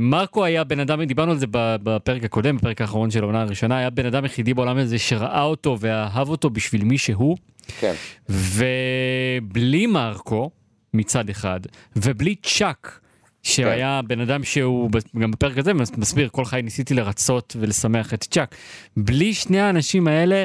מרקו 0.00 0.44
היה 0.44 0.64
בן 0.64 0.80
אדם, 0.80 1.04
דיברנו 1.04 1.32
על 1.32 1.38
זה 1.38 1.46
בפרק 1.52 2.24
הקודם, 2.24 2.56
בפרק 2.56 2.80
האחרון 2.80 3.10
של 3.10 3.22
העונה 3.22 3.42
הראשונה, 3.42 3.78
היה 3.78 3.90
בן 3.90 4.06
אדם 4.06 4.24
יחידי 4.24 4.54
בעולם 4.54 4.76
הזה 4.76 4.98
שראה 4.98 5.42
אותו 5.42 5.76
ואהב 5.80 6.28
אותו 6.28 6.50
בשביל 6.50 6.84
מי 6.84 6.98
שהוא. 6.98 7.36
כן, 7.80 7.94
ובלי 8.28 9.86
מרקו 9.86 10.50
מצד 10.94 11.30
אחד, 11.30 11.60
ובלי 11.96 12.34
צ'אק, 12.42 13.00
שהיה 13.42 14.00
בן 14.06 14.20
אדם 14.20 14.44
שהוא, 14.44 14.90
גם 15.18 15.30
בפרק 15.30 15.58
הזה 15.58 15.74
מס- 15.74 15.96
מסביר, 15.96 16.28
כל 16.28 16.44
חיי 16.44 16.62
ניסיתי 16.62 16.94
לרצות 16.94 17.56
ולשמח 17.60 18.14
את 18.14 18.24
צ'אק. 18.30 18.54
בלי 18.96 19.34
שני 19.34 19.60
האנשים 19.60 20.08
האלה, 20.08 20.44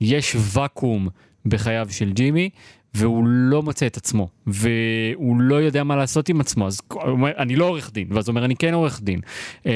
יש 0.00 0.36
ואקום 0.38 1.08
בחייו 1.46 1.86
של 1.90 2.12
ג'ימי. 2.12 2.50
והוא 2.94 3.26
לא 3.26 3.62
מוצא 3.62 3.86
את 3.86 3.96
עצמו, 3.96 4.28
והוא 4.46 5.40
לא 5.40 5.54
יודע 5.54 5.84
מה 5.84 5.96
לעשות 5.96 6.28
עם 6.28 6.40
עצמו, 6.40 6.66
אז 6.66 6.80
הוא 6.92 7.02
אומר, 7.02 7.30
אני 7.38 7.56
לא 7.56 7.64
עורך 7.64 7.92
דין, 7.92 8.08
ואז 8.10 8.28
הוא 8.28 8.32
אומר, 8.32 8.44
אני 8.44 8.56
כן 8.56 8.74
עורך 8.74 9.00
דין. 9.02 9.20
אמ, 9.66 9.70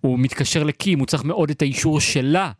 הוא 0.00 0.18
מתקשר 0.18 0.64
לקים, 0.64 0.98
הוא 0.98 1.06
צריך 1.06 1.24
מאוד 1.24 1.50
את 1.50 1.62
האישור 1.62 2.00
שלה 2.00 2.52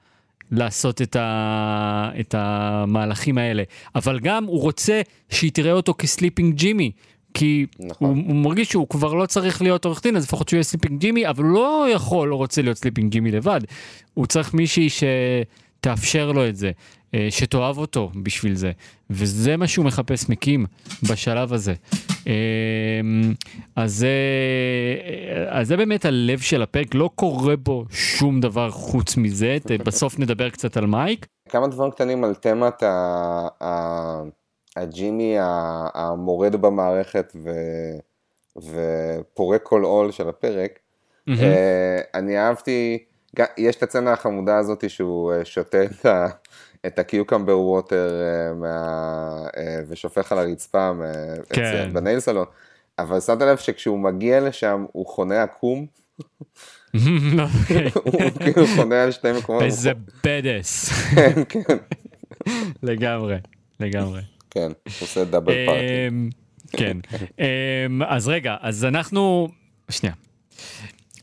לעשות 0.51 1.03
את, 1.03 1.17
ה... 1.17 2.11
את 2.21 2.35
המהלכים 2.39 3.39
האלה, 3.39 3.63
אבל 3.95 4.21
גם 4.21 4.45
הוא 4.45 4.61
רוצה 4.61 5.01
שהיא 5.29 5.53
תראה 5.53 5.73
אותו 5.73 5.95
כ 5.99 6.10
Slippin' 6.10 6.55
Jimmy. 6.55 6.91
כי 7.35 7.67
נכון. 7.81 8.09
הוא, 8.09 8.17
הוא 8.27 8.37
מרגיש 8.37 8.69
שהוא 8.69 8.89
כבר 8.89 9.15
לא 9.15 9.27
צריך 9.27 9.63
להיות 9.63 9.85
עורך 9.85 10.03
דין, 10.03 10.17
אז 10.17 10.25
לפחות 10.25 10.49
שהוא 10.49 10.57
יהיה 10.57 10.65
Slippin' 10.65 11.01
Jimmy, 11.01 11.29
אבל 11.29 11.45
הוא 11.45 11.53
לא 11.53 11.87
יכול, 11.95 12.29
לא 12.29 12.35
רוצה 12.35 12.63
להיות 12.63 12.79
Slippin' 12.79 13.13
Jimmy 13.13 13.31
לבד. 13.31 13.61
הוא 14.15 14.27
צריך 14.27 14.55
מישהי 14.55 14.89
שתאפשר 14.91 16.33
לו 16.33 16.49
את 16.49 16.57
זה, 16.57 16.71
אה, 17.15 17.29
שתאהב 17.31 17.79
אותו 17.79 18.11
בשביל 18.23 18.55
זה. 18.55 18.73
וזה 19.11 19.57
מה 19.57 19.69
שהוא 19.69 19.85
מחפש 19.85 20.29
מקים 20.29 20.67
בשלב 21.03 21.53
הזה. 21.53 21.75
אה, 22.27 22.33
אז 23.77 23.95
זה, 23.95 24.09
אז 25.49 25.69
זה 25.69 25.77
באמת 25.77 26.05
הלב 26.05 26.39
של 26.39 26.63
הפרק, 26.63 26.95
לא 26.95 27.11
קורה 27.15 27.57
בו 27.57 27.85
שום 27.91 28.41
דבר 28.41 28.71
חוץ 28.71 29.17
מזה. 29.17 29.59
בסוף 29.87 30.19
נדבר 30.19 30.51
קצת 30.51 30.77
על 30.77 30.87
מייק. 30.87 31.27
כמה 31.49 31.67
דברים 31.67 31.91
קטנים 31.91 32.25
על 32.25 32.35
תמת 32.35 32.83
הג'ימי 34.77 35.37
המורד 35.95 36.57
במערכת 36.57 37.33
ו- 37.45 37.99
ופורק 38.57 39.63
כל 39.63 39.83
עול 39.83 40.11
של 40.11 40.29
הפרק. 40.29 40.79
אה, 41.29 42.01
אני 42.15 42.39
אהבתי, 42.39 43.05
יש 43.59 43.77
את 43.77 43.83
הצצנה 43.83 44.13
החמודה 44.13 44.59
הזאת 44.59 44.91
שהוא 44.91 45.33
אה, 45.33 45.45
שותה 45.45 45.85
את 45.85 46.07
ה... 46.07 46.27
את 46.87 46.99
הקיוקמבר 46.99 47.59
ווטר 47.61 48.11
אה, 48.23 48.55
מה... 48.55 48.77
אה, 49.57 49.81
ושופך 49.89 50.33
על 50.33 50.39
הרצפה 50.39 50.93
מה- 50.93 51.05
כן. 51.53 51.91
בנייל 51.93 52.21
סלון, 52.21 52.47
אבל 52.99 53.21
שמת 53.21 53.43
לב 53.43 53.57
שכשהוא 53.57 53.99
מגיע 53.99 54.41
לשם 54.41 54.85
הוא 54.93 55.07
חונה 55.07 55.43
עקום, 55.43 55.87
אוקיי. 56.95 57.91
הוא 58.05 58.31
כאילו 58.41 58.67
חונה 58.77 59.03
על 59.03 59.13
שני 59.13 59.33
מקומות, 59.39 59.63
איזה 59.63 59.93
בדס. 60.25 60.89
כן, 61.15 61.43
כן, 61.49 61.77
לגמרי, 62.83 63.37
לגמרי. 63.81 64.21
כן, 64.51 64.67
הוא 64.85 64.93
עושה 65.01 65.25
דאבל 65.25 65.67
פארטי. 65.67 66.31
כן. 66.73 66.97
אז 68.09 68.29
רגע, 68.29 68.57
אז 68.61 68.85
אנחנו... 68.85 69.49
שנייה. 69.91 70.15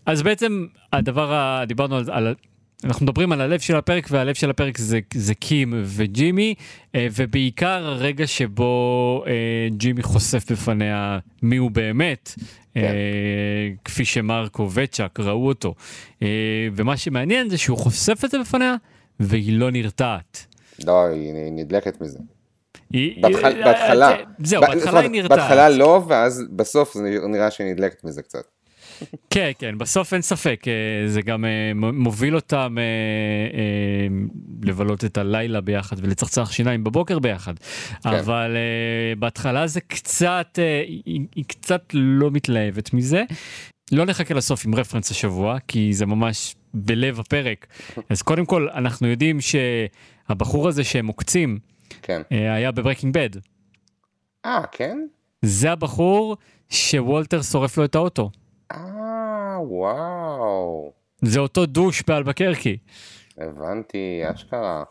אז 0.06 0.22
בעצם 0.22 0.66
הדבר, 0.94 1.64
דיברנו 1.68 1.98
על... 2.12 2.36
אנחנו 2.84 3.04
מדברים 3.06 3.32
על 3.32 3.42
הלב 3.42 3.60
של 3.60 3.76
הפרק, 3.76 4.08
והלב 4.12 4.36
של 4.36 4.50
הפרק 4.50 4.78
זה, 4.78 5.00
זה 5.14 5.34
קים 5.36 5.74
וג'ימי, 5.86 6.54
אה, 6.96 7.08
ובעיקר 7.16 7.86
הרגע 7.88 8.28
שבו 8.28 9.24
אה, 9.28 9.34
ג'ימי 9.72 10.04
חושף 10.04 10.52
בפניה 10.52 11.20
מי 11.44 11.58
הוא 11.58 11.72
באמת, 11.72 12.34
אה, 12.78 12.82
כפי 13.86 14.06
שמרקו 14.06 14.70
וצ'אק 14.74 15.20
ראו 15.20 15.48
אותו. 15.48 15.74
ומה 16.76 16.98
שמעניין 16.98 17.50
זה 17.50 17.58
שהוא 17.58 17.78
חושף 17.78 18.26
את 18.26 18.32
זה 18.32 18.40
בפניה, 18.40 18.76
והיא 19.20 19.58
לא 19.58 19.72
נרתעת. 19.72 20.46
לא, 20.86 21.06
היא 21.08 21.34
נדלקת 21.52 22.02
מזה. 22.02 22.20
היא- 22.94 23.24
בהתחלה. 23.24 24.16
זהו, 24.40 24.62
בהתחלה 24.62 25.00
היא 25.00 25.10
נרתעת. 25.10 25.38
בהתחלה 25.38 25.70
לא, 25.70 26.02
ואז 26.08 26.44
בסוף 26.56 26.96
נראה 27.30 27.52
שהיא 27.52 27.68
נדלקת 27.72 28.04
מזה 28.04 28.22
קצת. 28.22 28.57
כן, 29.30 29.52
כן, 29.60 29.78
בסוף 29.78 30.14
אין 30.14 30.22
ספק, 30.22 30.64
אה, 30.68 31.10
זה 31.10 31.22
גם 31.22 31.46
אה, 31.46 31.72
מוביל 31.94 32.36
אותם 32.36 32.78
אה, 32.80 34.08
לבלות 34.64 35.06
את 35.06 35.18
הלילה 35.18 35.62
ביחד 35.62 35.98
ולצחצח 36.00 36.52
שיניים 36.52 36.84
בבוקר 36.84 37.20
ביחד. 37.20 37.54
אבל 38.06 38.56
אה, 38.56 39.16
בהתחלה 39.16 39.68
זה 39.68 39.82
קצת, 39.82 40.60
היא, 41.06 41.46
קצת 41.48 41.84
לא 41.94 42.32
מתלהבת 42.32 42.94
מזה. 42.94 43.24
לא 43.92 44.06
נחכה 44.06 44.34
לסוף 44.34 44.66
עם 44.66 44.76
רפרנס 44.76 45.12
השבוע, 45.12 45.58
כי 45.68 45.94
זה 45.94 46.06
ממש 46.06 46.56
בלב 46.74 47.20
הפרק. 47.20 47.68
אז 48.10 48.22
קודם 48.22 48.46
כל, 48.46 48.68
אנחנו 48.70 49.08
יודעים 49.08 49.38
שהבחור 49.42 50.68
הזה 50.68 50.84
שהם 50.84 51.08
עוקצים, 51.08 51.60
כן. 52.02 52.22
היה 52.30 52.72
בברקינג 52.72 53.14
בד. 53.14 53.30
אה, 54.46 54.62
כן? 54.72 55.00
זה 55.42 55.72
הבחור 55.72 56.38
שוולטר 56.70 57.42
שורף 57.42 57.78
לו 57.78 57.86
את 57.86 57.96
האוטו. 57.96 58.30
אה, 58.72 59.58
וואו. 59.62 60.92
זה 61.22 61.40
אותו 61.40 61.66
דוש 61.66 62.04
באלבקרקי. 62.08 62.78
הבנתי, 63.38 64.22
אשכרה. 64.34 64.84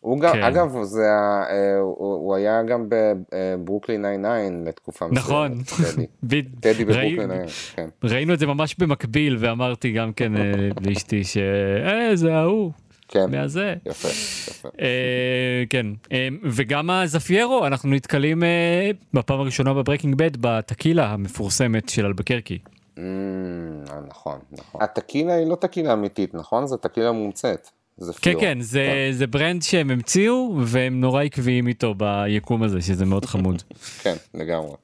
הוא 0.00 0.20
גם, 0.20 0.32
כן. 0.32 0.42
אגב, 0.42 0.82
זה, 0.82 1.00
אה, 1.00 1.78
הוא, 1.80 2.14
הוא 2.14 2.34
היה 2.34 2.62
גם 2.62 2.88
בברוקלין 2.88 4.02
99 4.02 4.68
לתקופה 4.68 5.06
מסוימת. 5.06 5.18
נכון. 5.18 5.62
טדי. 6.22 6.42
טדי 6.60 6.84
בברוקלין 6.84 7.30
99, 7.46 7.76
כן. 7.76 7.88
ראינו 8.04 8.34
את 8.34 8.38
זה 8.38 8.46
ממש 8.46 8.74
במקביל 8.78 9.36
ואמרתי 9.40 9.92
גם 9.92 10.12
כן 10.12 10.36
אה, 10.36 10.52
לאשתי 10.80 11.24
ש... 11.24 11.36
אה, 11.86 12.16
זה 12.16 12.34
ההוא, 12.34 12.72
כן, 13.08 13.30
מהזה. 13.30 13.74
יפה, 13.86 14.08
יפה. 14.50 14.68
אה, 14.80 15.64
כן, 15.70 15.86
אה, 16.12 16.28
וגם 16.42 16.90
הזפיירו, 16.90 17.66
אנחנו 17.66 17.90
נתקלים 17.90 18.42
אה, 18.42 18.90
בפעם 19.14 19.40
הראשונה 19.40 19.74
בברקינג 19.74 20.14
בד 20.14 20.36
בטקילה 20.40 21.06
המפורסמת 21.06 21.88
של 21.88 22.06
אלבקרקי. 22.06 22.58
Mm, 22.96 23.00
נכון, 24.08 24.38
נכון. 24.52 24.82
הטקילה 24.82 25.34
היא 25.34 25.46
לא 25.46 25.54
טקילה 25.54 25.92
אמיתית, 25.92 26.34
נכון? 26.34 26.66
זו 26.66 26.76
טקילה 26.76 27.12
מומצאת. 27.12 27.70
זה 27.96 28.12
כן, 28.12 28.20
פיור. 28.30 28.40
כן, 28.40 28.60
זה, 28.60 29.08
זה 29.12 29.26
ברנד 29.26 29.62
שהם 29.62 29.90
המציאו 29.90 30.56
והם 30.64 31.00
נורא 31.00 31.22
עקביים 31.22 31.68
איתו 31.68 31.94
ביקום 31.94 32.62
הזה, 32.62 32.82
שזה 32.82 33.04
מאוד 33.04 33.24
חמוד. 33.24 33.62
כן, 34.02 34.14
לגמרי. 34.34 34.74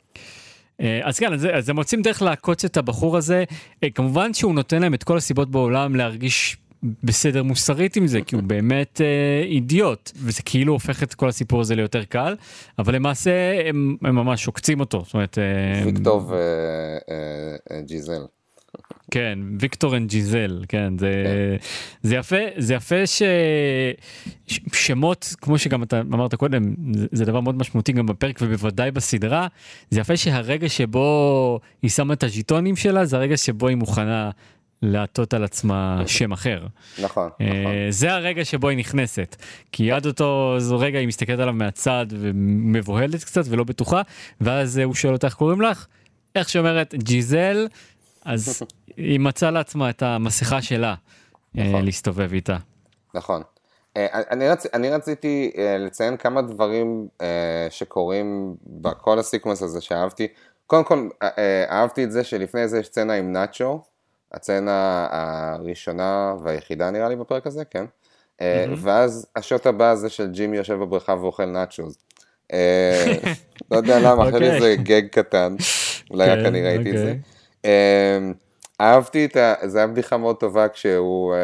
אה, 0.80 1.00
אז 1.02 1.18
כן, 1.18 1.32
אז, 1.32 1.48
אז 1.52 1.68
הם 1.68 1.76
מוצאים 1.76 2.02
דרך 2.02 2.22
לעקוץ 2.22 2.64
את 2.64 2.76
הבחור 2.76 3.16
הזה. 3.16 3.44
אה, 3.84 3.90
כמובן 3.90 4.34
שהוא 4.34 4.54
נותן 4.54 4.82
להם 4.82 4.94
את 4.94 5.04
כל 5.04 5.16
הסיבות 5.16 5.50
בעולם 5.50 5.96
להרגיש 5.96 6.56
בסדר 6.82 7.42
מוסרית 7.42 7.96
עם 7.96 8.06
זה, 8.06 8.20
כי 8.20 8.34
הוא 8.34 8.42
באמת 8.42 9.00
אה, 9.00 9.42
אידיוט, 9.44 10.12
וזה 10.16 10.42
כאילו 10.42 10.72
הופך 10.72 11.02
את 11.02 11.14
כל 11.14 11.28
הסיפור 11.28 11.60
הזה 11.60 11.74
ליותר 11.74 12.04
קל, 12.04 12.34
אבל 12.78 12.94
למעשה 12.94 13.30
הם, 13.68 13.96
הם 14.02 14.14
ממש 14.14 14.46
עוקצים 14.46 14.80
אותו. 14.80 15.02
זאת 15.04 15.14
אומרת, 15.14 15.38
אה, 15.38 15.82
ויקטור 15.86 16.32
וג'יזל. 17.70 18.22
כן, 19.10 19.38
ויקטור 19.60 19.96
and 19.96 20.08
ג'יזל, 20.08 20.64
כן, 20.68 20.98
זה, 20.98 21.12
זה 22.02 22.14
יפה, 22.16 22.36
זה 22.56 22.74
יפה 22.74 23.06
ש... 23.06 23.22
ש- 24.46 24.60
שמות, 24.72 25.34
כמו 25.40 25.58
שגם 25.58 25.82
אתה 25.82 26.00
אמרת 26.00 26.34
קודם, 26.34 26.74
זה, 26.94 27.06
זה 27.12 27.24
דבר 27.24 27.40
מאוד 27.40 27.54
משמעותי 27.54 27.92
גם 27.92 28.06
בפרק 28.06 28.38
ובוודאי 28.42 28.90
בסדרה, 28.90 29.46
זה 29.90 30.00
יפה 30.00 30.16
שהרגע 30.16 30.68
שבו 30.68 31.60
היא 31.82 31.90
שמה 31.90 32.14
את 32.14 32.24
הז'יטונים 32.24 32.76
שלה, 32.76 33.04
זה 33.04 33.16
הרגע 33.16 33.36
שבו 33.36 33.68
היא 33.68 33.76
מוכנה 33.76 34.30
לעטות 34.82 35.34
על 35.34 35.44
עצמה 35.44 36.02
שם 36.06 36.32
אחר. 36.32 36.66
נכון, 37.02 37.30
אה, 37.40 37.46
נכון. 37.46 37.72
זה 37.90 38.12
הרגע 38.12 38.44
שבו 38.44 38.68
היא 38.68 38.78
נכנסת, 38.78 39.36
כי 39.72 39.92
עד 39.92 40.06
אותו 40.06 40.56
רגע 40.78 40.98
היא 40.98 41.08
מסתכלת 41.08 41.38
עליו 41.38 41.54
מהצד 41.54 42.06
ומבוהלת 42.10 43.24
קצת 43.24 43.42
ולא 43.48 43.64
בטוחה, 43.64 44.02
ואז 44.40 44.78
אה, 44.78 44.84
הוא 44.84 44.94
שואל 44.94 45.12
אותה 45.12 45.26
איך 45.26 45.34
קוראים 45.34 45.60
לך, 45.60 45.86
איך 46.34 46.48
שאומרת 46.48 46.94
ג'יזל, 46.94 47.66
אז 48.24 48.62
היא 48.96 49.20
מצאה 49.20 49.50
לעצמה 49.50 49.90
את 49.90 50.02
המסכה 50.02 50.62
שלה 50.62 50.94
אה, 51.58 51.68
נכון. 51.68 51.84
להסתובב 51.84 52.32
איתה. 52.32 52.56
נכון. 53.14 53.42
אני, 54.30 54.48
רצ, 54.48 54.66
אני 54.74 54.90
רציתי 54.90 55.50
לציין 55.78 56.16
כמה 56.16 56.42
דברים 56.42 57.08
שקורים 57.70 58.56
בכל 58.66 59.18
הסיקוונס 59.18 59.62
הזה 59.62 59.80
שאהבתי. 59.80 60.28
קודם 60.70 60.84
כל, 60.84 61.08
אה, 61.22 61.28
אה, 61.38 61.64
אהבתי 61.70 62.04
את 62.04 62.12
זה 62.12 62.24
שלפני 62.24 62.68
זה 62.68 62.78
יש 62.78 62.86
סצנה 62.86 63.12
עם 63.12 63.32
נאצ'ו, 63.32 63.82
הסצנה 64.32 65.08
הראשונה 65.10 66.34
והיחידה 66.42 66.90
נראה 66.90 67.08
לי 67.08 67.16
בפרק 67.16 67.46
הזה, 67.46 67.64
כן? 67.64 67.84
אה, 68.40 68.64
ואז 68.76 69.26
השוט 69.36 69.66
הבא 69.66 69.94
זה 69.94 70.08
של 70.08 70.30
ג'ימי 70.30 70.56
יושב 70.56 70.74
בבריכה 70.74 71.14
ואוכל 71.20 71.44
נאצ'וז. 71.44 71.98
אה, 72.52 73.12
לא 73.70 73.76
יודע 73.76 73.98
למה, 74.00 74.28
אחרי 74.28 74.34
אוקיי. 74.34 74.54
איזה 74.54 74.76
גג 74.76 75.02
קטן, 75.10 75.56
אולי 76.10 76.28
רק 76.28 76.38
כן, 76.38 76.46
אני 76.46 76.62
ראיתי 76.62 76.90
את 76.90 76.98
זה. 76.98 77.02
אוקיי. 77.02 77.20
אה, 77.64 78.18
אהבתי 78.80 79.24
את 79.24 79.36
ה... 79.36 79.54
זו 79.66 79.78
הייתה 79.78 79.92
בדיחה 79.92 80.16
מאוד 80.16 80.36
טובה 80.36 80.68
כשהוא, 80.68 81.34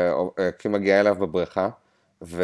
כשהיא 0.59 0.73
מגיעה 0.73 1.01
אליו 1.01 1.15
בבריכה, 1.15 1.69
והוא 2.23 2.43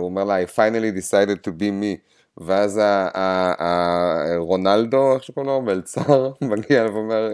אומר 0.00 0.24
לה, 0.24 0.42
I 0.42 0.46
finally 0.46 0.98
decided 0.98 1.48
to 1.48 1.50
be 1.50 1.70
me. 1.82 1.96
ואז 2.40 2.80
רונלדו, 4.36 5.14
איך 5.14 5.22
שקוראים 5.22 5.50
לו, 5.50 5.62
מלצר, 5.62 6.30
מגיע 6.50 6.86
ואומר, 6.92 7.30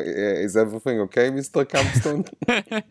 is 0.46 0.56
everything 0.56 1.14
okay, 1.14 1.30
מיסטר 1.30 1.64
קמפסטון? 1.64 2.22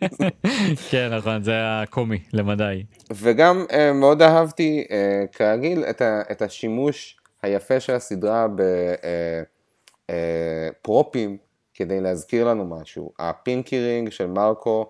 כן 0.90 1.10
נכון 1.18 1.44
זה 1.44 1.52
היה 1.52 1.84
קומי 1.90 2.20
למדי. 2.34 2.84
וגם 3.14 3.66
אה, 3.72 3.94
מאוד 3.94 4.22
אהבתי, 4.22 4.86
אה, 4.92 5.24
כרגיל, 5.32 5.84
את, 6.32 6.42
השימוש 6.42 7.18
היפה 7.42 7.80
של 7.80 7.94
הסדרה 7.94 8.48
ב 10.82 10.91
props 10.91 11.38
כדי 11.74 12.02
להזכיר 12.02 12.46
לנו 12.48 12.66
משהו. 12.66 13.12
ה 13.20 13.30
pinky 13.30 13.80
ring 13.80 14.10
של 14.10 14.28
מרקו, 14.28 14.86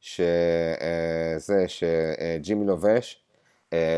שזה 0.00 1.64
שג'ימי 1.66 2.66
לובש, 2.66 3.16
אה, 3.18 3.23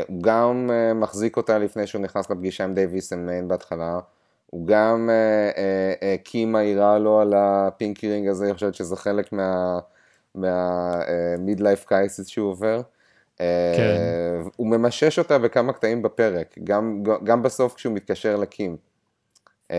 הוא 0.07 0.23
גם 0.23 0.69
אה, 0.73 0.93
מחזיק 0.93 1.37
אותה 1.37 1.57
לפני 1.57 1.87
שהוא 1.87 2.01
נכנס 2.01 2.29
לפגישה 2.29 2.63
עם 2.63 2.73
Davis 2.73 3.13
Main 3.13 3.47
בהתחלה. 3.47 3.99
הוא 4.49 4.67
גם, 4.67 5.09
אה, 5.09 5.51
אה, 5.63 5.93
אה, 6.03 6.15
קים 6.23 6.51
מעירה 6.51 6.99
לו 6.99 7.19
על 7.19 7.33
ה 7.37 7.49
pinky 7.49 8.09
ring 8.09 8.27
הזה, 8.27 8.45
אני 8.45 8.53
חושבת 8.53 8.75
שזה 8.75 8.95
חלק 8.95 9.33
מה... 9.33 9.79
life 11.59 11.89
crisis 11.89 12.27
שהוא 12.27 12.49
עובר. 12.49 12.81
כן. 13.37 13.43
אה, 13.43 14.41
הוא 14.55 14.67
ממשש 14.67 15.19
אותה 15.19 15.39
בכמה 15.39 15.73
קטעים 15.73 16.01
בפרק, 16.01 16.55
גם, 16.63 17.03
גם 17.23 17.43
בסוף 17.43 17.73
כשהוא 17.75 17.93
מתקשר 17.93 18.35
לקים. 18.35 18.77
אה, 19.71 19.77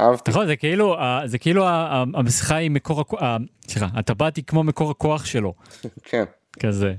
אהבתי, 0.00 0.30
נכון 0.30 0.46
זה 0.46 0.56
כאילו 0.56 0.96
זה 1.24 1.38
כאילו 1.38 1.64
ה- 1.64 1.70
ה- 1.70 2.04
המסכה 2.14 2.56
היא 2.56 2.70
מקור 2.70 3.00
הכוח, 3.00 3.20
סליחה 3.68 3.86
הטבעת 3.94 4.36
היא 4.36 4.44
כמו 4.46 4.64
מקור 4.64 4.90
הכוח 4.90 5.24
שלו 5.24 5.54
כן, 6.10 6.24
כזה. 6.60 6.94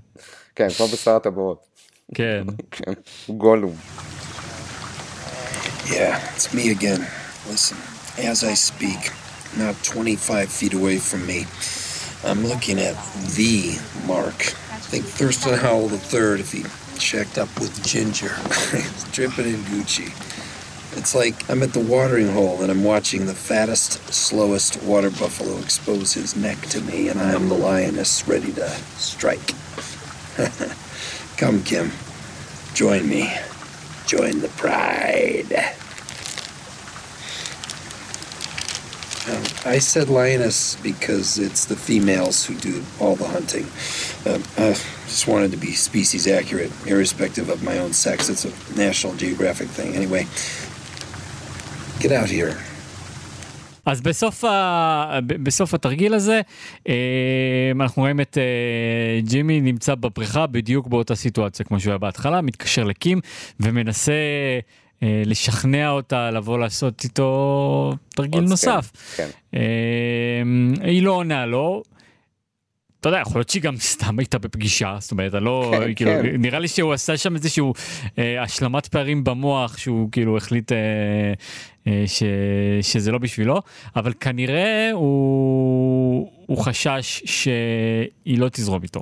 כן, 0.55 0.69
כמו 0.77 0.89
בשר 0.89 1.17
הטבעות, 1.17 1.59
כן. 2.15 2.45
כן, 2.71 2.93
הוא 3.27 3.39
גולום. 3.39 3.77
Yeah, 5.87 6.21
it's 6.37 6.53
me 6.53 6.71
again. 6.71 7.07
Listen, 7.49 7.79
as 8.19 8.45
I 8.45 8.55
speak, 8.55 9.11
not 9.57 9.75
25 9.83 10.51
feet 10.51 10.75
away 10.75 10.99
from 10.99 11.27
me, 11.27 11.47
I'm 12.25 12.47
looking 12.47 12.79
at 12.79 12.97
the 13.37 13.79
mark. 14.07 14.39
Think 14.91 15.05
Thurston 15.05 15.55
Howell 15.55 15.91
III 15.91 16.41
if 16.41 16.53
he 16.53 16.65
checked 16.99 17.39
up 17.39 17.49
with 17.61 17.73
Ginger. 17.87 18.35
He's 18.73 19.05
dripping 19.13 19.47
in 19.47 19.61
Gucci. 19.71 20.09
It's 20.99 21.15
like 21.15 21.49
I'm 21.49 21.63
at 21.63 21.73
the 21.73 21.81
watering 21.81 22.33
hole 22.33 22.61
and 22.61 22.71
I'm 22.71 22.85
watching 22.85 23.27
the 23.27 23.35
fattest, 23.35 24.13
slowest 24.13 24.83
water 24.83 25.11
buffalo 25.11 25.59
expose 25.59 26.13
his 26.15 26.37
neck 26.37 26.61
to 26.73 26.81
me, 26.81 27.09
and 27.09 27.21
I'm 27.21 27.49
the 27.49 27.55
lioness 27.55 28.27
ready 28.27 28.53
to 28.53 28.69
strike. 28.97 29.55
Come, 31.38 31.64
Kim. 31.64 31.92
Join 32.74 33.08
me. 33.08 33.32
Join 34.08 34.40
the 34.40 34.50
pride. 34.50 35.54
Um, 39.30 39.44
I 39.66 39.78
said 39.78 40.10
lioness 40.10 40.76
because 40.78 41.38
it's 41.38 41.66
the 41.66 41.76
females 41.76 42.46
who 42.46 42.56
do 42.56 42.84
all 43.00 43.16
the 43.16 43.28
hunting. 43.28 43.66
Um, 44.26 44.44
I 44.58 44.74
just 45.06 45.28
wanted 45.28 45.52
to 45.52 45.58
be 45.58 45.74
species 45.74 46.28
accurate, 46.28 46.72
irrespective 46.88 47.50
of 47.50 47.64
my 47.64 47.78
own 47.78 47.94
sex. 47.94 48.28
It's 48.28 48.46
a 48.46 48.76
National 48.78 49.16
Geographic 49.16 49.68
thing. 49.70 49.96
Anyway, 49.96 50.28
get 52.02 52.12
out 52.12 52.30
here. 52.30 52.58
אז 53.86 54.02
בסוף, 54.02 54.44
ה... 54.44 55.20
בסוף 55.26 55.74
התרגיל 55.74 56.14
הזה 56.14 56.42
אה, 56.90 57.72
אנחנו 57.76 58.02
רואים 58.02 58.22
את 58.22 58.38
אה, 58.38 59.22
ג'ימי 59.22 59.62
נמצא 59.62 59.96
בבריכה 59.96 60.48
בדיוק 60.48 60.88
באותה 60.88 61.16
סיטואציה 61.16 61.66
כמו 61.66 61.80
שהוא 61.80 61.92
היה 61.92 61.98
בהתחלה, 61.98 62.42
מתקשר 62.42 62.84
לקים 62.84 63.20
ומנסה 63.60 64.14
אה, 65.04 65.24
לשכנע 65.26 65.90
אותה 65.90 66.32
לבוא 66.32 66.60
לעשות 66.60 67.04
איתו 67.04 67.94
תרגיל 68.10 68.44
נוסף. 68.44 68.92
כן, 69.16 69.30
היא 70.82 71.04
לא 71.04 71.12
עונה 71.12 71.46
לו. 71.46 71.84
אתה 73.04 73.10
יודע, 73.10 73.20
יכול 73.20 73.40
להיות 73.40 73.50
שהיא 73.50 73.64
גם 73.64 73.76
סתם 73.78 74.20
הייתה 74.20 74.38
בפגישה, 74.38 74.98
זאת 75.00 75.12
אומרת, 75.12 75.36
אני 75.36 75.46
לא, 75.46 75.74
כן, 75.80 75.94
כאילו, 75.94 76.12
כן. 76.12 76.42
נראה 76.42 76.60
לי 76.60 76.68
שהוא 76.68 76.94
עשה 76.94 77.18
שם 77.18 77.36
איזשהו 77.36 77.74
אה, 78.18 78.44
השלמת 78.44 78.88
פערים 78.88 79.24
במוח, 79.24 79.78
שהוא 79.78 80.10
כאילו 80.12 80.38
החליט 80.38 80.72
אה, 80.72 80.78
אה, 81.88 82.04
ש, 82.08 82.24
שזה 82.82 83.12
לא 83.12 83.18
בשבילו, 83.18 83.62
אבל 83.96 84.14
כנראה 84.20 84.90
הוא, 84.94 86.32
הוא 86.46 86.58
חשש 86.58 87.24
שהיא 87.26 88.40
לא 88.40 88.50
תזרום 88.50 88.84
איתו 88.84 89.02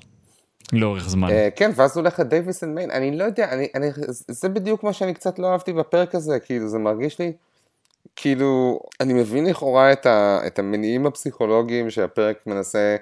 לאורך 0.74 1.10
זמן. 1.10 1.30
אה, 1.30 1.50
כן, 1.56 1.72
ואז 1.76 1.98
הולך 1.98 2.20
ל 2.20 2.27
Davis 2.27 2.64
and 2.64 2.76
Main, 2.76 2.92
אני 2.92 3.18
לא 3.18 3.24
יודע, 3.24 3.52
אני, 3.52 3.68
אני, 3.76 3.88
זה 4.28 4.50
בדיוק 4.50 4.84
מה 4.84 4.94
שאני 4.94 5.14
קצת 5.14 5.40
לא 5.40 5.52
אהבתי 5.52 5.74
בפרק 5.74 6.16
הזה, 6.16 6.40
כאילו 6.40 6.68
זה 6.68 6.78
מרגיש 6.78 7.20
לי, 7.20 7.32
כאילו, 8.16 8.80
אני 9.00 9.14
מבין 9.14 9.46
לכאורה 9.46 9.92
את, 9.92 10.06
ה, 10.06 10.40
את 10.48 10.60
המניעים 10.60 11.06
הפסיכולוגיים 11.06 11.90
שהפרק 11.90 12.48
מנסה 12.48 12.96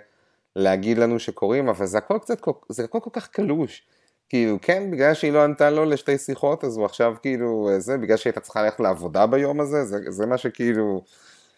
להגיד 0.56 0.98
לנו 0.98 1.20
שקורים, 1.20 1.70
אבל 1.70 1.86
זה 1.86 1.98
הכל 1.98 2.18
קצת, 2.22 2.42
זה 2.70 2.84
הכל 2.84 3.00
כל 3.00 3.10
כך 3.14 3.28
קלוש. 3.28 3.84
כאילו, 4.30 4.58
כן, 4.62 4.92
בגלל 4.92 5.14
שהיא 5.14 5.32
לא 5.32 5.44
ענתה 5.44 5.70
לו 5.70 5.86
לשתי 5.86 6.18
שיחות, 6.18 6.64
אז 6.64 6.78
הוא 6.78 6.86
עכשיו 6.86 7.16
כאילו, 7.22 7.70
אה, 7.72 7.80
זה, 7.80 7.98
בגלל 7.98 8.18
שהיא 8.18 8.32
הייתה 8.32 8.40
צריכה 8.40 8.64
ללכת 8.64 8.80
לעבודה 8.80 9.26
ביום 9.26 9.60
הזה, 9.60 9.86
זה, 9.86 9.98
זה 10.08 10.26
מה 10.26 10.38
שכאילו, 10.38 11.02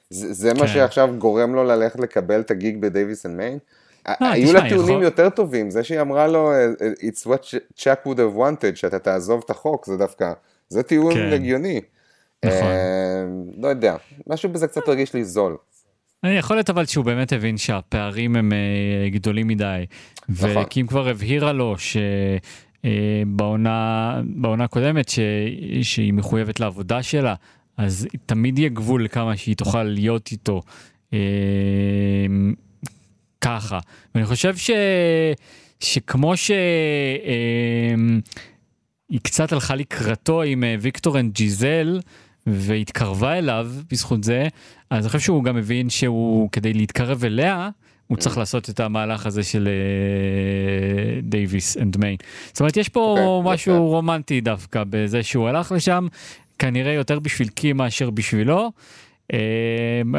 זה, 0.10 0.34
זה 0.34 0.54
מה 0.54 0.60
כן. 0.60 0.68
שעכשיו 0.68 1.10
גורם 1.18 1.56
לו 1.56 1.64
ללכת 1.64 2.00
לקבל 2.00 2.40
את 2.40 2.52
ה 2.52 2.59
gig 2.59 2.82
ב 2.82 2.89
Davis 2.89 3.26
and 3.26 3.36
Main. 3.38 3.60
היו 4.06 4.48
תשמע, 4.48 4.60
לה 4.60 4.70
טיעונים 4.70 4.90
יכול- 4.90 5.04
יותר 5.04 5.30
טובים, 5.30 5.70
זה 5.70 5.84
שהיא 5.84 6.02
אמרה 6.02 6.28
לו, 6.28 6.52
it's 7.00 7.28
what 7.28 7.44
Chuck 7.80 8.08
would 8.08 8.18
have 8.18 8.38
wanted, 8.38 8.76
שאתה 8.76 9.00
תעזוב 9.00 9.42
את 9.46 9.50
החוק, 9.50 9.86
זה 9.86 9.98
דווקא, 9.98 10.34
זה 10.70 10.84
טיעון 10.84 11.14
כן. 11.14 11.34
הגיוני. 11.34 11.82
נכון. 12.46 12.58
אה, 12.62 13.26
לא 13.58 13.68
יודע, 13.68 13.96
משהו 14.28 14.50
בזה 14.50 14.68
קצת 14.68 14.88
הרגיש 14.88 15.14
לי 15.14 15.24
זול. 15.24 15.58
אני 16.24 16.34
יכול 16.34 16.56
להיות 16.56 16.70
אבל 16.70 16.86
שהוא 16.86 17.06
באמת 17.06 17.34
הבין 17.34 17.58
שהפערים 17.58 18.36
הם 18.36 18.54
אה, 18.54 19.10
גדולים 19.10 19.48
מדי. 19.48 19.86
נכון. 20.30 20.58
וקים 20.58 20.88
כבר 20.88 21.08
הבהירה 21.08 21.54
לו 21.54 21.76
שבעונה 22.84 24.22
בעונה 24.26 24.64
הקודמת 24.64 25.10
ש, 25.10 25.20
שהיא 25.82 26.14
מחויבת 26.14 26.60
לעבודה 26.60 27.04
שלה, 27.04 27.36
אז 27.78 28.08
תמיד 28.26 28.60
יהיה 28.60 28.70
גבול 28.70 29.06
לכמה 29.06 29.38
שהיא 29.38 29.56
תוכל 29.56 29.84
להיות 29.84 30.32
איתו 30.32 30.62
אה, 31.14 31.20
ככה. 33.42 33.80
ואני 34.16 34.26
חושב 34.26 34.58
ש, 34.58 34.72
שכמו 35.80 36.38
ש... 36.38 36.52
אה, 36.52 37.96
היא 39.10 39.20
קצת 39.24 39.52
הלכה 39.52 39.76
לקראתו 39.76 40.42
עם 40.42 40.64
אה, 40.64 40.76
ויקטור 40.80 41.20
and 41.20 41.34
ג'יזל 41.34 42.00
והתקרבה 42.48 43.38
אליו 43.38 43.70
בזכות 43.92 44.24
זה, 44.24 44.48
אז 44.90 45.06
אני 45.06 45.10
חושב 45.10 45.20
שהוא 45.20 45.44
גם 45.44 45.56
מבין 45.56 45.90
שהוא, 45.90 46.50
כדי 46.52 46.74
להתקרב 46.74 47.26
אליה, 47.26 47.70
הוא 48.08 48.18
צריך 48.18 48.38
לעשות 48.38 48.70
את 48.70 48.80
המהלך 48.80 49.26
הזה 49.26 49.44
של 49.44 49.68
אה, 49.68 51.22
Davis 51.24 51.78
and 51.78 51.98
Main. 51.98 52.16
זאת 52.48 52.60
אומרת, 52.60 52.78
יש 52.78 52.90
פה 52.90 53.16
אוקיי, 53.20 53.54
משהו 53.54 53.74
יפה. 53.74 53.82
רומנטי 53.82 54.42
דווקא 54.42 54.84
בזה 54.90 55.24
שהוא 55.24 55.48
הלך 55.48 55.72
לשם, 55.72 56.08
כנראה 56.60 56.94
יותר 56.94 57.20
בשביל 57.20 57.48
קי 57.48 57.74
מאשר 57.74 58.10
בשבילו, 58.10 58.72
אה, 59.34 59.40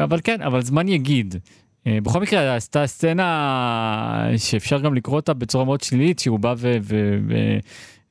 אבל 0.03 0.19
כן, 0.23 0.41
אבל 0.41 0.61
זמן 0.61 0.87
יגיד. 0.87 1.35
אה, 1.87 1.97
בכל 2.03 2.19
מקרה, 2.19 2.55
עשתה 2.55 2.87
סצנה 2.87 4.29
שאפשר 4.37 4.79
גם 4.79 4.93
לקרוא 4.93 5.15
אותה 5.15 5.33
בצורה 5.33 5.65
מאוד 5.65 5.81
שלילית, 5.81 6.19
שהוא 6.19 6.39
בא 6.39 6.53
ו... 6.57 6.77
ו- 6.81 7.17
ו- 7.27 7.57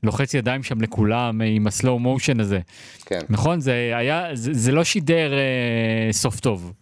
לוחץ 0.03 0.35
ידיים 0.35 0.63
שם 0.63 0.81
לכולם 0.81 1.41
עם 1.41 1.67
הסלואו 1.67 1.99
מושן 1.99 2.41
הזה. 2.41 2.61
כן, 3.07 3.21
נכון? 3.29 3.61
זה 3.61 3.73
היה, 3.73 4.29
זה, 4.35 4.51
זה 4.55 4.73
לא 4.73 4.85
שידר 4.85 5.33
אה, 5.33 6.13
סוף 6.13 6.41
טוב. 6.41 6.73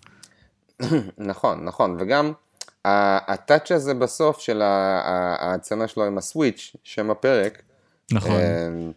נכון, 1.19 1.65
נכון, 1.65 1.97
וגם 2.01 2.33
הטאץ' 2.85 3.73
הזה 3.73 3.95
בסוף 3.95 4.41
של 4.41 4.63
ההצנה 4.63 5.89
שלו 5.89 6.05
עם 6.05 6.19
הסוויץ', 6.19 6.77
שם 6.85 7.11
הפרק, 7.11 7.63
נכון. 8.13 8.41
אמ, 8.41 8.93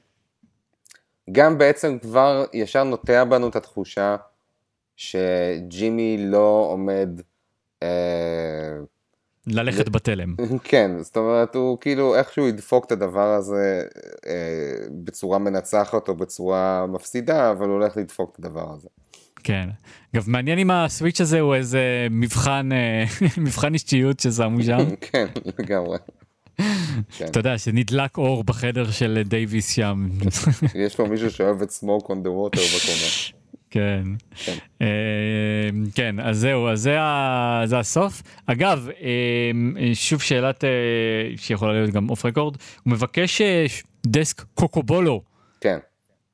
גם 1.32 1.58
בעצם 1.58 1.98
כבר 2.00 2.46
ישר 2.54 2.84
נוטע 2.84 3.24
בנו 3.24 3.48
את 3.48 3.56
התחושה 3.56 4.16
שג'ימי 4.96 6.18
לא 6.20 6.68
עומד... 6.70 7.22
אה, 7.84 7.90
ללכת 9.48 9.90
בתלם. 9.90 10.36
כן, 10.64 10.92
זאת 11.02 11.18
אומרת, 11.18 11.56
הוא 11.56 11.78
כאילו 11.82 12.16
איכשהו 12.16 12.48
ידפוק 12.48 12.86
את 12.86 12.92
הדבר 12.92 13.34
הזה 13.34 13.84
אה, 14.28 14.34
בצורה 15.04 15.40
מנצחת 15.40 16.08
או 16.08 16.16
בצורה 16.16 16.86
מפסידה, 16.88 17.52
אבל 17.52 17.66
הוא 17.66 17.74
הולך 17.74 17.98
לדפוק 17.98 18.32
את 18.34 18.46
הדבר 18.46 18.74
הזה. 18.74 18.88
כן. 19.44 19.70
אגב, 20.16 20.30
מעניין 20.30 20.60
אם 20.60 20.72
הסוויץ' 20.72 21.22
הזה 21.22 21.40
הוא 21.40 21.56
איזה 21.56 22.08
מבחן, 22.12 22.70
אה, 22.72 23.04
מבחן 23.44 23.74
אישיות 23.74 24.20
ששמו 24.20 24.64
שם. 24.64 24.78
כן, 25.12 25.26
לגמרי. 25.60 25.98
כן. 27.18 27.26
אתה 27.26 27.40
יודע, 27.40 27.58
שנדלק 27.58 28.18
אור 28.18 28.44
בחדר 28.44 28.92
של 28.92 29.22
דייוויס 29.26 29.70
שם. 29.70 30.08
יש 30.76 30.96
פה 30.96 31.08
מישהו 31.08 31.32
שאוהב 31.32 31.62
את 31.62 31.70
smoke 31.70 32.06
on 32.06 32.26
the 32.26 32.30
water 32.30 32.60
בקומה. 32.60 33.43
כן. 33.74 34.04
כן. 34.36 34.54
אה, 34.82 35.70
כן, 35.96 36.20
אז 36.20 36.40
זהו, 36.40 36.70
אז 36.70 36.82
זה, 36.82 36.98
זה 37.66 37.80
הסוף. 37.80 38.22
אגב, 38.46 38.88
אה, 39.02 39.52
שוב 39.94 40.22
שאלת 40.22 40.64
אה, 40.64 40.70
שיכולה 41.36 41.74
להיות 41.74 41.90
גם 41.90 42.10
off 42.10 42.26
record, 42.26 42.58
הוא 42.84 42.92
מבקש 42.92 43.42
אה, 43.42 43.66
desk 44.06 44.44
cocobolo. 44.54 45.22
כן. 45.62 45.78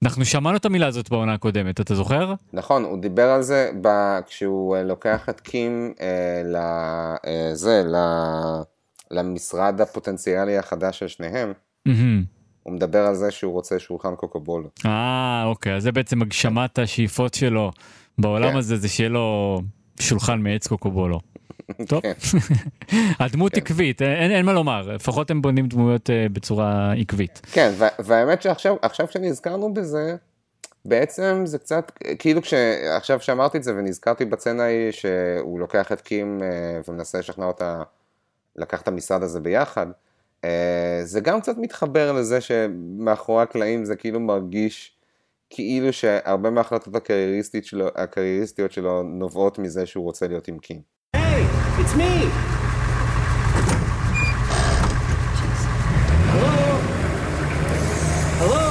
אנחנו 0.04 0.26
שמענו 0.26 0.58
את 0.58 0.66
המילה 0.66 0.88
הזאת 0.88 1.10
בעונה 1.10 1.34
הקודמת, 1.34 1.82
אתה 1.82 1.96
זוכר? 1.96 2.34
נכון, 2.54 2.84
הוא 2.84 3.02
דיבר 3.02 3.30
על 3.30 3.42
זה 3.42 3.72
ב... 3.82 3.88
כשהוא 4.28 4.76
אה, 4.76 4.84
לוקח 4.84 5.30
את 5.30 5.40
קים 5.40 5.94
אה, 6.02 6.42
לזה, 6.46 7.84
ל... 7.86 7.96
למשרד 9.12 9.82
הפוטנציאלי 9.82 10.58
החדש 10.58 11.00
של 11.00 11.08
שניהם. 11.08 11.54
מהמם. 11.86 12.39
הוא 12.70 12.76
מדבר 12.76 13.06
על 13.06 13.16
זה 13.16 13.32
שהוא 13.32 13.54
רוצה 13.54 13.80
שולחן 13.80 14.16
קוקובולו. 14.16 14.70
אה, 14.86 15.44
אוקיי, 15.46 15.76
אז 15.76 15.84
זה 15.84 15.92
בעצם 15.92 16.22
הגשמת 16.22 16.80
השאיפות 16.80 17.34
שלו 17.34 17.72
בעולם 18.18 18.52
כן. 18.52 18.58
הזה, 18.58 18.78
זה 18.78 18.88
שיהיה 18.88 19.10
לו 19.10 19.60
שולחן 20.00 20.40
מעץ 20.40 20.68
קוקובולו. 20.68 21.20
טוב, 21.90 22.02
כן. 22.02 22.14
הדמות 23.26 23.52
כן. 23.52 23.62
עקבית, 23.62 24.02
אין, 24.02 24.32
אין 24.32 24.46
מה 24.46 24.54
לומר, 24.54 24.94
לפחות 24.94 25.32
הם 25.32 25.42
בונים 25.42 25.68
דמויות 25.68 26.10
אה, 26.10 26.26
בצורה 26.34 26.94
עקבית. 26.94 27.42
כן, 27.52 27.72
וה- 27.78 27.88
והאמת 28.00 28.42
שעכשיו 28.42 28.76
עכשיו 28.82 29.08
שנזכרנו 29.12 29.74
בזה, 29.74 30.16
בעצם 30.86 31.42
זה 31.46 31.58
קצת, 31.58 31.92
כאילו 32.20 32.42
כשעכשיו 32.42 33.20
שאמרתי 33.22 33.58
את 33.58 33.64
זה 33.64 33.76
ונזכרתי 33.76 34.26
בצנה 34.26 34.64
ההיא 34.64 34.92
שהוא 34.92 35.60
לוקח 35.60 35.92
את 35.92 36.02
קים 36.02 36.40
אה, 36.44 36.48
ומנסה 36.88 37.20
לשכנע 37.20 37.46
אותה 37.46 37.84
לקחת 38.56 38.84
את 38.84 38.88
המשרד 38.88 39.24
הזה 39.24 39.40
ביחד, 39.40 39.88
אה, 39.88 39.92
זה 41.04 41.20
גם 41.22 41.42
קצת 41.42 41.58
מתחבר 41.58 42.12
לזה 42.12 42.42
שמאחורי 42.42 43.44
הקלעים 43.44 43.86
זה 43.86 43.96
כאילו 43.96 44.20
מרגיש 44.20 45.00
כאילו 45.50 45.94
שהרבה 45.94 46.50
מההחלטות 46.50 46.96
הקרייריסטיות 46.96 47.66
שלו, 47.66 47.88
הקרייריסטיות 47.96 48.72
שלו 48.72 49.04
נובעות 49.04 49.60
מזה 49.60 49.86
שהוא 49.86 50.04
רוצה 50.04 50.28
להיות 50.28 50.48
עם 50.48 50.60
קים. 50.60 50.82
Hey, 51.16 51.44
it's 51.82 51.96
me. 51.96 52.14
Hello? 56.34 56.58
Hello? 58.42 58.68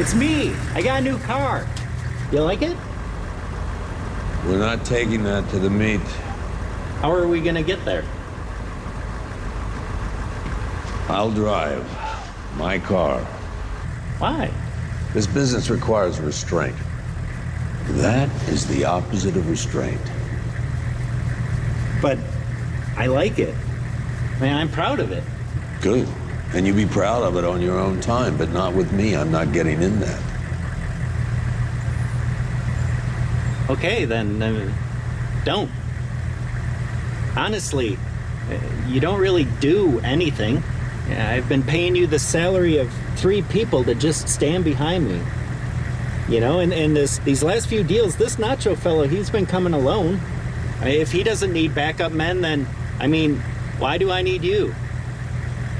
It's 0.00 0.14
me. 0.14 0.34
I 0.74 0.82
got 0.82 0.96
a 1.00 1.04
new 1.10 1.18
car. 1.30 1.66
You 2.32 2.40
like 2.50 2.62
it? 2.62 2.76
We're 4.46 4.64
not 4.70 4.84
taking 4.84 5.22
that 5.24 5.42
to 5.50 5.58
the 5.58 5.70
meet. 5.70 6.06
How 7.00 7.10
are 7.12 7.26
we 7.26 7.40
gonna 7.40 7.62
get 7.62 7.84
there? 7.84 8.04
I'll 11.08 11.30
drive. 11.30 11.84
My 12.56 12.78
car. 12.78 13.20
Why? 14.18 14.50
This 15.12 15.26
business 15.26 15.70
requires 15.70 16.18
restraint. 16.20 16.76
That 17.88 18.28
is 18.48 18.66
the 18.66 18.84
opposite 18.84 19.36
of 19.36 19.50
restraint. 19.50 20.00
But 22.00 22.18
I 22.96 23.06
like 23.06 23.38
it. 23.38 23.54
I 24.36 24.40
mean, 24.40 24.52
I'm 24.52 24.70
proud 24.70 25.00
of 25.00 25.12
it. 25.12 25.22
Good. 25.82 26.08
And 26.52 26.66
you 26.66 26.72
be 26.72 26.86
proud 26.86 27.22
of 27.22 27.36
it 27.36 27.44
on 27.44 27.60
your 27.60 27.78
own 27.78 28.00
time, 28.00 28.36
but 28.36 28.50
not 28.50 28.74
with 28.74 28.92
me. 28.92 29.16
I'm 29.16 29.30
not 29.30 29.52
getting 29.52 29.82
in 29.82 30.00
that. 30.00 30.22
Okay, 33.70 34.04
then 34.04 34.42
uh, 34.42 34.72
don't. 35.44 35.70
Honestly, 37.36 37.98
uh, 38.50 38.86
you 38.88 39.00
don't 39.00 39.20
really 39.20 39.44
do 39.60 39.98
anything. 40.00 40.62
I've 41.10 41.48
been 41.48 41.62
paying 41.62 41.96
you 41.96 42.06
the 42.06 42.18
salary 42.18 42.78
of 42.78 42.90
three 43.16 43.42
people 43.42 43.84
to 43.84 43.94
just 43.94 44.28
stand 44.28 44.64
behind 44.64 45.08
me. 45.08 45.20
You 46.28 46.40
know, 46.40 46.60
and, 46.60 46.72
and 46.72 46.96
this 46.96 47.18
these 47.18 47.42
last 47.42 47.66
few 47.66 47.84
deals, 47.84 48.16
this 48.16 48.36
Nacho 48.36 48.76
fellow, 48.76 49.06
he's 49.06 49.28
been 49.28 49.44
coming 49.44 49.74
alone. 49.74 50.20
I 50.80 50.86
mean, 50.86 51.00
if 51.00 51.12
he 51.12 51.22
doesn't 51.22 51.52
need 51.52 51.74
backup 51.74 52.12
men, 52.12 52.40
then 52.40 52.66
I 52.98 53.06
mean, 53.06 53.36
why 53.78 53.98
do 53.98 54.10
I 54.10 54.22
need 54.22 54.42
you? 54.42 54.74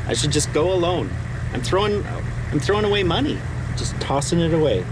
I 0.06 0.12
should 0.12 0.32
just 0.32 0.52
go 0.52 0.72
alone. 0.72 1.10
I'm 1.54 1.62
throwing 1.62 2.04
I'm 2.52 2.60
throwing 2.60 2.84
away 2.84 3.02
money, 3.04 3.38
just 3.76 3.98
tossing 4.00 4.40
it 4.40 4.52
away 4.52 4.84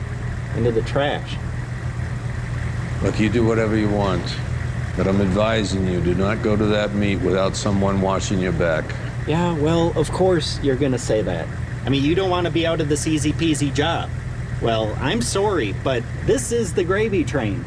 into 0.56 0.70
the 0.70 0.82
trash. 0.82 1.36
Look, 3.02 3.20
you 3.20 3.28
do 3.28 3.44
whatever 3.44 3.76
you 3.76 3.90
want, 3.90 4.24
but 4.95 5.07
I'm 5.07 5.21
advising 5.21 5.87
you 5.87 6.01
do 6.01 6.15
not 6.15 6.41
go 6.41 6.55
to 6.55 6.65
that 6.65 6.93
meet 6.93 7.17
without 7.21 7.55
someone 7.55 8.01
watching 8.01 8.39
your 8.39 8.53
back. 8.53 8.85
Yeah, 9.27 9.53
well, 9.53 9.93
of 9.95 10.11
course 10.11 10.59
you're 10.63 10.75
gonna 10.75 10.97
say 10.97 11.21
that. 11.21 11.47
I 11.85 11.89
mean, 11.89 12.03
you 12.03 12.15
don't 12.15 12.29
want 12.29 12.45
to 12.45 12.51
be 12.51 12.67
out 12.67 12.81
of 12.81 12.89
this 12.89 13.07
easy 13.07 13.31
peasy 13.31 13.73
job. 13.73 14.09
Well, 14.61 14.95
I'm 14.99 15.21
sorry, 15.21 15.73
but 15.83 16.03
this 16.25 16.51
is 16.51 16.73
the 16.73 16.83
gravy 16.83 17.23
train, 17.23 17.63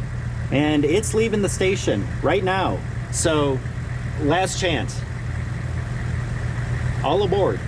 and 0.51 0.85
it's 0.85 1.15
leaving 1.15 1.43
the 1.43 1.49
station 1.49 2.07
right 2.23 2.45
now. 2.45 2.79
So, 3.13 3.59
last 4.23 4.61
chance. 4.61 5.01
All 7.05 7.23
aboard. 7.23 7.61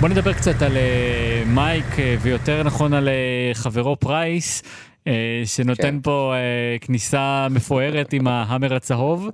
בוא 0.00 0.08
נדבר 0.08 0.32
קצת 0.32 0.62
על 0.62 0.76
אה, 0.76 1.42
מייק, 1.46 1.98
אה, 1.98 2.16
ויותר 2.20 2.62
נכון 2.62 2.94
על 2.94 3.08
אה, 3.08 3.54
חברו 3.54 3.96
פרייס, 3.96 4.62
אה, 4.62 4.68
שנותן 5.45 5.81
כן. 5.83 6.01
פה 6.01 6.33
אה, 6.35 6.77
כניסה 6.81 7.47
מפוארת 7.51 8.13
עם 8.13 8.27
ההאמר 8.27 8.73
הצהוב. 8.73 9.29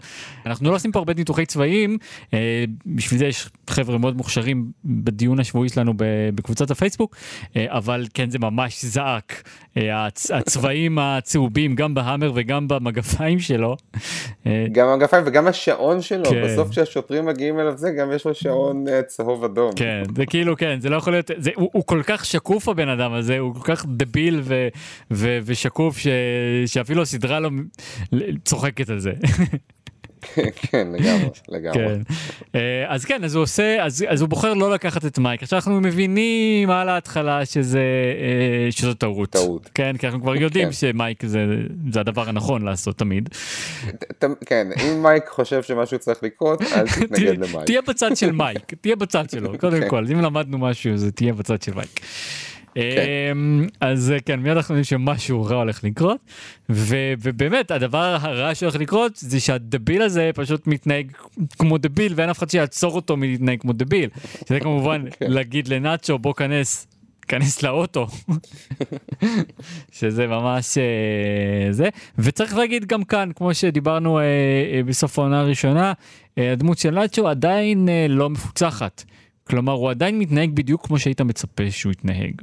אנחנו 0.45 0.69
לא 0.69 0.75
עושים 0.75 0.91
פה 0.91 0.99
הרבה 0.99 1.13
ניתוחי 1.13 1.45
צבעים, 1.45 1.97
אה, 2.33 2.63
בשביל 2.85 3.19
זה 3.19 3.25
יש 3.25 3.49
חבר'ה 3.69 3.97
מאוד 3.97 4.17
מוכשרים 4.17 4.65
בדיון 4.85 5.39
השבועי 5.39 5.69
שלנו 5.69 5.93
בקבוצת 6.35 6.71
הפייסבוק, 6.71 7.15
אה, 7.55 7.65
אבל 7.69 8.05
כן 8.13 8.29
זה 8.29 8.39
ממש 8.39 8.85
זעק, 8.85 9.43
אה, 9.77 10.07
הצ- 10.07 10.33
הצבעים 10.33 10.99
הצהובים 10.99 11.75
גם 11.75 11.93
בהאמר 11.93 12.31
וגם 12.35 12.67
במגפיים 12.67 13.39
שלו. 13.39 13.75
אה, 14.47 14.65
גם 14.71 14.87
המגפיים 14.87 15.23
וגם 15.27 15.47
השעון 15.47 16.01
שלו, 16.01 16.25
כן. 16.25 16.43
בסוף 16.45 16.69
כשהשוטרים 16.69 17.25
מגיעים 17.25 17.59
אליו 17.59 17.77
זה, 17.77 17.91
גם 17.91 18.11
יש 18.11 18.25
לו 18.25 18.33
שעון 18.35 18.87
אה, 18.87 19.01
צהוב 19.03 19.43
אדום. 19.43 19.71
כן, 19.75 20.03
זה 20.15 20.25
כאילו 20.25 20.57
כן, 20.57 20.79
זה 20.79 20.89
לא 20.89 20.95
יכול 20.95 21.13
להיות, 21.13 21.31
זה, 21.37 21.51
הוא, 21.55 21.69
הוא 21.73 21.83
כל 21.85 22.01
כך 22.03 22.25
שקוף 22.25 22.69
הבן 22.69 22.89
אדם 22.89 23.13
הזה, 23.13 23.39
הוא 23.39 23.53
כל 23.55 23.75
כך 23.75 23.85
דביל 23.85 24.39
ו, 24.43 24.67
ו, 25.11 25.39
ושקוף 25.59 25.97
ש, 25.97 26.07
שאפילו 26.65 27.01
הסדרה 27.01 27.39
לא 27.39 27.49
צוחקת 28.45 28.89
על 28.89 28.99
זה. 28.99 29.11
כן, 30.55 30.87
לגמרי, 30.93 31.29
לגמרי. 31.49 31.79
כן. 31.87 32.01
אה, 32.55 32.85
אז 32.87 33.05
כן, 33.05 33.23
אז 33.23 33.35
הוא 33.35 33.43
עושה, 33.43 33.83
אז, 33.85 34.05
אז 34.07 34.21
הוא 34.21 34.29
בוחר 34.29 34.53
לא 34.53 34.73
לקחת 34.73 35.05
את 35.05 35.19
מייק. 35.19 35.43
עכשיו 35.43 35.57
אנחנו 35.57 35.81
מבינים 35.81 36.69
על 36.69 36.89
ההתחלה 36.89 37.45
שזה, 37.45 37.79
אה, 37.79 38.71
שזו 38.71 38.93
טעות. 38.93 39.29
טעות. 39.29 39.69
כן, 39.75 39.95
כי 39.97 40.05
אנחנו 40.07 40.21
כבר 40.21 40.35
יודעים 40.35 40.65
כן. 40.67 40.71
שמייק 40.71 41.25
זה, 41.25 41.45
זה 41.91 41.99
הדבר 41.99 42.29
הנכון 42.29 42.61
לעשות 42.61 42.97
תמיד. 42.97 43.29
ת- 44.19 44.25
כן, 44.45 44.67
אם 44.83 45.03
מייק 45.03 45.23
חושב 45.27 45.63
שמשהו 45.63 45.99
צריך 45.99 46.23
לקרות, 46.23 46.61
אל 46.61 46.87
תתנגד 46.99 47.37
למייק. 47.37 47.65
תהיה 47.65 47.81
בצד 47.81 48.17
של 48.17 48.31
מייק, 48.31 48.73
תהיה 48.81 48.95
בצד 48.95 49.29
שלו, 49.29 49.57
קודם 49.59 49.89
כל, 49.89 50.05
אם 50.11 50.21
למדנו 50.21 50.57
משהו 50.57 50.97
זה 50.97 51.11
תהיה 51.11 51.33
בצד 51.33 51.61
של 51.61 51.73
מייק. 51.73 51.99
אמ, 52.77 53.67
אז 53.81 54.11
אה, 54.11 54.19
כן, 54.19 54.39
מיד 54.39 54.57
אנחנו 54.57 54.73
יודעים 54.73 54.83
שמשהו 54.83 55.43
רע 55.43 55.55
הולך 55.55 55.83
לקרות, 55.83 56.17
ובאמת 56.69 57.71
הדבר 57.71 58.17
הרע 58.21 58.55
שהולך 58.55 58.75
לקרות 58.75 59.15
זה 59.15 59.39
שהדביל 59.39 60.01
הזה 60.01 60.31
פשוט 60.35 60.67
מתנהג 60.67 61.11
כמו 61.57 61.77
דביל 61.77 62.13
ואין 62.15 62.29
אף 62.29 62.37
אחד 62.37 62.49
שיעצור 62.49 62.95
אותו 62.95 63.17
מלהתנהג 63.17 63.61
כמו 63.61 63.73
דביל. 63.73 64.09
שזה 64.49 64.59
כמובן 64.59 65.03
להגיד 65.21 65.67
לנאצ'ו 65.67 66.19
בוא 66.19 66.33
כנס. 66.33 66.87
כנס 67.27 67.63
לאוטו 67.63 68.07
שזה 69.97 70.27
ממש 70.27 70.77
אה, 70.77 71.71
זה 71.71 71.89
וצריך 72.17 72.57
להגיד 72.57 72.85
גם 72.85 73.03
כאן 73.03 73.29
כמו 73.35 73.53
שדיברנו 73.53 74.19
אה, 74.19 74.23
אה, 74.23 74.83
בסוף 74.83 75.19
העונה 75.19 75.39
הראשונה 75.39 75.93
הדמות 76.37 76.77
של 76.77 76.91
נאצ'ו 76.91 77.27
עדיין 77.27 77.89
לא 78.09 78.29
מפוצחת 78.29 79.03
כלומר 79.43 79.73
הוא 79.73 79.89
עדיין 79.89 80.19
מתנהג 80.19 80.51
בדיוק 80.53 80.87
כמו 80.87 80.99
שהיית 80.99 81.21
מצפה 81.21 81.71
שהוא 81.71 81.91
יתנהג. 81.91 82.41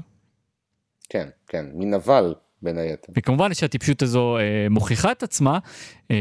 כן, 1.08 1.28
כן, 1.48 1.66
מנבל 1.74 2.34
בין 2.62 2.78
היתר. 2.78 3.12
וכמובן 3.16 3.54
שהטיפשות 3.54 4.02
הזו 4.02 4.38
אה, 4.38 4.66
מוכיחה 4.70 5.12
את 5.12 5.22
עצמה, 5.22 5.58
אה, 6.10 6.16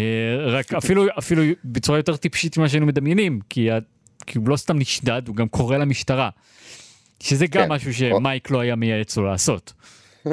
רק 0.48 0.74
אפילו, 0.74 1.04
אפילו 1.20 1.44
בצורה 1.65 2.00
יותר 2.00 2.15
טיפשית 2.15 2.58
ממה 2.58 2.70
שהיינו 2.70 2.86
מדמיינים, 2.86 3.39
כי, 3.50 3.72
ה, 3.72 3.80
כי 4.28 4.38
הוא 4.38 4.50
לא 4.50 4.58
סתם 4.58 4.80
נשדד, 4.80 5.28
הוא 5.28 5.36
גם 5.36 5.48
קורא 5.48 5.78
למשטרה. 5.78 6.30
שזה 7.20 7.48
גם 7.48 7.63
כן. 7.63 7.72
משהו 7.72 7.94
שמייק 7.94 8.52
לא 8.52 8.60
היה 8.60 8.76
מייעץ 8.76 9.17
לו 9.17 9.26
לעשות. 9.26 9.74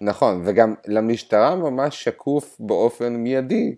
נכון, 0.00 0.42
וגם 0.44 0.74
למשטרה 0.86 1.56
ממש 1.56 2.04
שקוף 2.04 2.56
באופן 2.60 3.16
מיידי, 3.16 3.74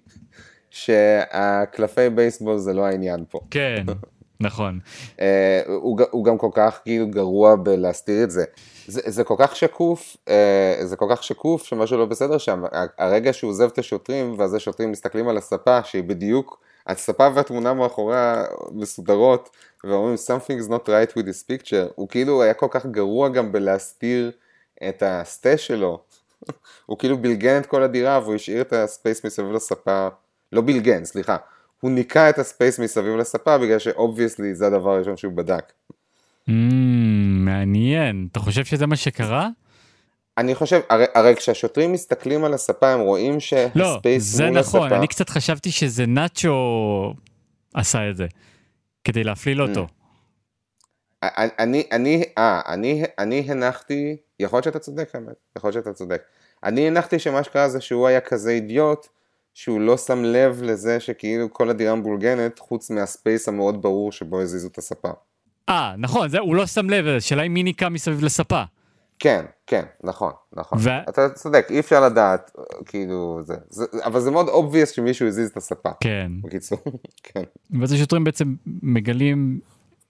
שהקלפי 0.70 2.10
בייסבול 2.10 2.58
זה 2.58 2.72
לא 2.72 2.86
העניין 2.86 3.24
פה. 3.30 3.40
כן, 3.50 3.84
נכון. 4.40 4.80
אה, 5.20 5.62
הוא, 5.66 6.00
הוא 6.10 6.24
גם 6.24 6.38
כל 6.38 6.50
כך 6.52 6.80
כאילו 6.84 7.06
גרוע 7.10 7.56
בלהסתיר 7.56 8.24
את 8.24 8.30
זה. 8.30 8.44
זה, 8.86 9.00
זה 9.04 9.24
כל 9.24 9.34
כך 9.38 9.56
שקוף, 9.56 10.16
אה, 10.28 10.78
זה 10.82 10.96
כל 10.96 11.06
כך 11.10 11.22
שקוף 11.22 11.64
שמשהו 11.64 11.98
לא 11.98 12.04
בסדר 12.06 12.38
שם. 12.38 12.62
הרגע 12.98 13.32
שהוא 13.32 13.50
עוזב 13.50 13.68
את 13.72 13.78
השוטרים, 13.78 14.34
ואז 14.38 14.54
השוטרים 14.54 14.92
מסתכלים 14.92 15.28
על 15.28 15.36
הספה, 15.36 15.82
שהיא 15.84 16.02
בדיוק, 16.02 16.60
הספה 16.86 17.28
והתמונה 17.34 17.74
מאחוריה 17.74 18.44
מסודרות, 18.72 19.50
ואומרים 19.84 20.14
something 20.14 20.64
is 20.64 20.68
not 20.68 20.88
right 20.88 21.12
with 21.12 21.24
this 21.24 21.50
picture, 21.50 21.92
הוא 21.94 22.08
כאילו 22.08 22.42
היה 22.42 22.54
כל 22.54 22.66
כך 22.70 22.86
גרוע 22.86 23.28
גם 23.28 23.52
בלהסתיר 23.52 24.30
את 24.88 25.02
ה 25.06 25.16
stash 25.16 25.66
שלו. 25.66 25.98
הוא 26.86 26.98
כאילו 26.98 27.18
בלגן 27.18 27.60
את 27.60 27.66
כל 27.66 27.82
הדירה 27.82 28.20
והוא 28.22 28.34
השאיר 28.34 28.60
את 28.60 28.72
ה 28.72 28.81
space 28.81 29.24
מסביב 29.24 29.52
לספה, 29.52 30.08
לא 30.52 30.60
בלגן, 30.60 31.04
סליחה. 31.04 31.36
הוא 31.80 31.90
ניקה 31.90 32.30
את 32.30 32.38
ה 32.38 32.45
space 32.45 32.78
מסביב 32.78 33.16
לספה 33.16 33.58
בגלל 33.58 33.78
ש 33.78 33.92
obviously 33.92 34.54
זה 34.54 34.66
הדבר 34.66 34.90
הראשון 34.90 35.16
שהוא 35.16 35.32
בדק. 35.32 35.72
Mm, 36.48 36.52
מעניין. 37.44 38.28
אתה 38.32 38.40
חושב 38.40 38.64
שזה 38.64 38.86
מה 38.86 38.96
שקרה? 38.96 39.48
אני 40.38 40.54
חושב, 40.54 40.80
הרי, 40.90 41.04
הרי 41.14 41.36
כשהשוטרים 41.36 41.92
מסתכלים 41.92 42.44
על 42.44 42.54
הספה 42.54 42.92
הם 42.92 43.00
רואים 43.00 43.32
לא, 43.34 43.40
שה 43.40 43.71
space 43.71 44.22
זה 44.22 44.46
מול 44.46 44.58
נכון, 44.58 44.82
הספה. 44.82 44.96
אני 44.96 45.06
קצת 45.06 45.28
חשבתי 45.28 45.70
שזה 45.70 46.06
נאצ'ו 46.06 47.14
עשה 47.74 48.10
את 48.10 48.16
זה, 48.16 48.26
כדי 49.04 49.24
להפליל 49.24 49.62
אותו. 49.62 49.86
אני, 51.22 51.50
אני, 51.58 51.84
אני, 51.92 52.24
אה, 52.38 52.60
אני, 52.66 53.04
אני 53.18 53.44
הנחתי, 53.48 54.16
יכול 54.40 54.56
להיות 54.56 54.64
שאתה 54.64 54.78
צודק 54.78 55.10
האמת, 55.14 55.34
יכול 55.56 55.70
להיות 55.70 55.84
שאתה 55.84 55.94
צודק. 55.94 56.22
אני 56.64 56.86
הנחתי 56.86 57.18
שמה 57.18 57.44
שקרה 57.44 57.68
זה 57.68 57.80
שהוא 57.80 58.06
היה 58.06 58.20
כזה 58.20 58.50
אידיוט, 58.50 59.06
שהוא 59.58 59.80
לא 59.80 59.96
שם 59.96 60.24
לב 60.24 60.62
לזה 60.62 61.00
שכאילו 61.00 61.52
כל 61.52 61.70
הדירה 61.70 61.94
מבולגנת, 61.94 62.58
חוץ 62.58 62.90
מהספייס 62.90 63.48
המאוד 63.48 63.82
ברור 63.82 64.12
שבו 64.12 64.40
הזיזו 64.40 64.68
את 64.68 64.78
הספה. 64.78 65.08
אה, 65.68 65.94
נכון, 65.98 66.28
זה, 66.28 66.38
הוא 66.38 66.56
לא 66.56 66.66
שם 66.66 66.90
לב, 66.90 67.06
השאלה 67.06 67.42
היא 67.42 67.50
מי 67.50 67.62
ניקה 67.62 67.88
מסביב 67.88 68.24
לספה. 68.24 68.62
כן, 69.18 69.44
כן, 69.66 69.82
נכון, 70.04 70.32
נכון. 70.52 70.78
ו- 70.82 71.08
אתה 71.08 71.28
צודק, 71.28 71.66
אי 71.70 71.80
אפשר 71.80 72.00
לדעת, 72.00 72.50
כאילו, 72.86 73.40
זה, 73.42 73.54
זה, 73.68 73.84
אבל 74.04 74.20
זה 74.20 74.30
מאוד 74.30 74.48
obvious 74.48 74.94
שמישהו 74.94 75.26
הזיז 75.26 75.50
את 75.50 75.56
הספה. 75.56 75.90
כן. 76.00 76.32
בקיצור, 76.42 76.78
כן. 77.22 77.42
ואז 77.80 77.92
השוטרים 77.92 78.24
בעצם 78.24 78.54
מגלים 78.82 79.60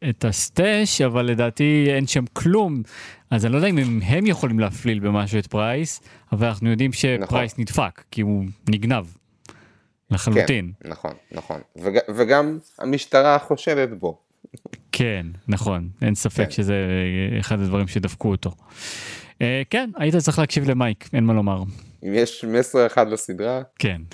את 0.08 0.24
ה 0.24 0.35
stash, 0.35 1.00
אבל 1.00 1.26
לדעתי 1.26 1.86
אין 1.88 2.06
שם 2.06 2.24
כלום, 2.32 2.82
אז 3.30 3.44
אני 3.44 3.52
לא 3.52 3.58
יודע 3.58 3.68
אם 3.68 4.00
הם 4.02 4.26
יכולים 4.26 4.58
להפליל 4.58 4.98
במשהו 4.98 5.38
את 5.38 5.46
פרייס, 5.46 6.00
אבל 6.32 6.46
אנחנו 6.46 6.70
יודעים 6.70 6.92
שפרייס 6.92 7.52
נכון. 7.52 7.62
נדפק, 7.62 8.02
כי 8.10 8.20
הוא 8.20 8.44
נגנב. 8.68 9.04
לחלוטין. 10.10 10.72
כן, 10.82 10.88
נכון, 10.88 11.12
נכון. 11.32 11.60
וג, 11.76 11.98
וגם 12.14 12.58
המשטרה 12.78 13.38
חושדת 13.38 13.88
בו. 13.98 14.18
כן, 14.92 15.26
נכון, 15.48 15.88
אין 16.02 16.14
ספק 16.14 16.44
כן. 16.44 16.50
שזה 16.50 16.74
אחד 17.40 17.60
הדברים 17.60 17.88
שדפקו 17.88 18.30
אותו. 18.30 18.50
אה, 19.42 19.62
כן, 19.70 19.90
היית 19.96 20.16
צריך 20.16 20.38
להקשיב 20.38 20.70
למייק, 20.70 21.08
אין 21.12 21.24
מה 21.24 21.32
לומר. 21.32 21.62
אם 22.02 22.14
יש 22.14 22.44
מסר 22.44 22.86
אחד 22.86 23.08
לסדרה, 23.08 23.62
כן. 23.78 24.02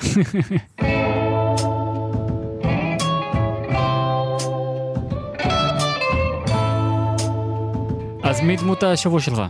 אז 8.23 8.41
מי 8.41 8.57
דמות 8.57 8.83
השבוע 8.83 9.21
שלך? 9.21 9.43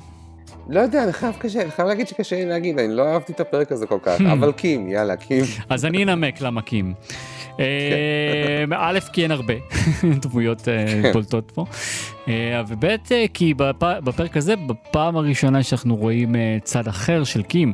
לא 0.69 0.81
יודע, 0.81 1.05
אני 1.05 1.13
חייב, 1.13 1.35
קשה, 1.39 1.63
אני 1.63 1.71
חייב 1.71 1.89
להגיד 1.89 2.09
שקשה 2.09 2.37
לי 2.37 2.47
להגיד, 2.47 2.79
אני 2.79 2.95
לא 2.97 3.13
אהבתי 3.13 3.33
את 3.33 3.41
הפרק 3.41 3.73
הזה 3.73 3.87
כל 3.87 3.99
כך, 4.03 4.21
אבל 4.33 4.53
קים, 4.53 4.89
יאללה, 4.89 5.17
קים. 5.17 5.45
אז 5.69 5.85
אני 5.85 6.05
אנמק 6.05 6.41
למה 6.41 6.63
קים. 6.63 6.95
אה, 7.61 8.65
א', 8.77 8.99
כי 9.13 9.23
אין 9.23 9.31
הרבה 9.31 9.55
דמויות 10.23 10.69
אה, 10.69 10.87
כן. 11.03 11.13
בולטות 11.13 11.51
פה, 11.55 11.65
אה, 12.29 12.63
וב', 12.69 12.85
כי 13.35 13.55
בפ- 13.55 14.01
בפרק 14.05 14.37
הזה, 14.37 14.57
בפעם 14.57 15.17
הראשונה 15.17 15.63
שאנחנו 15.63 15.97
רואים 15.97 16.35
צד 16.63 16.89
אחר 16.89 17.25
של 17.25 17.43
קים, 17.43 17.73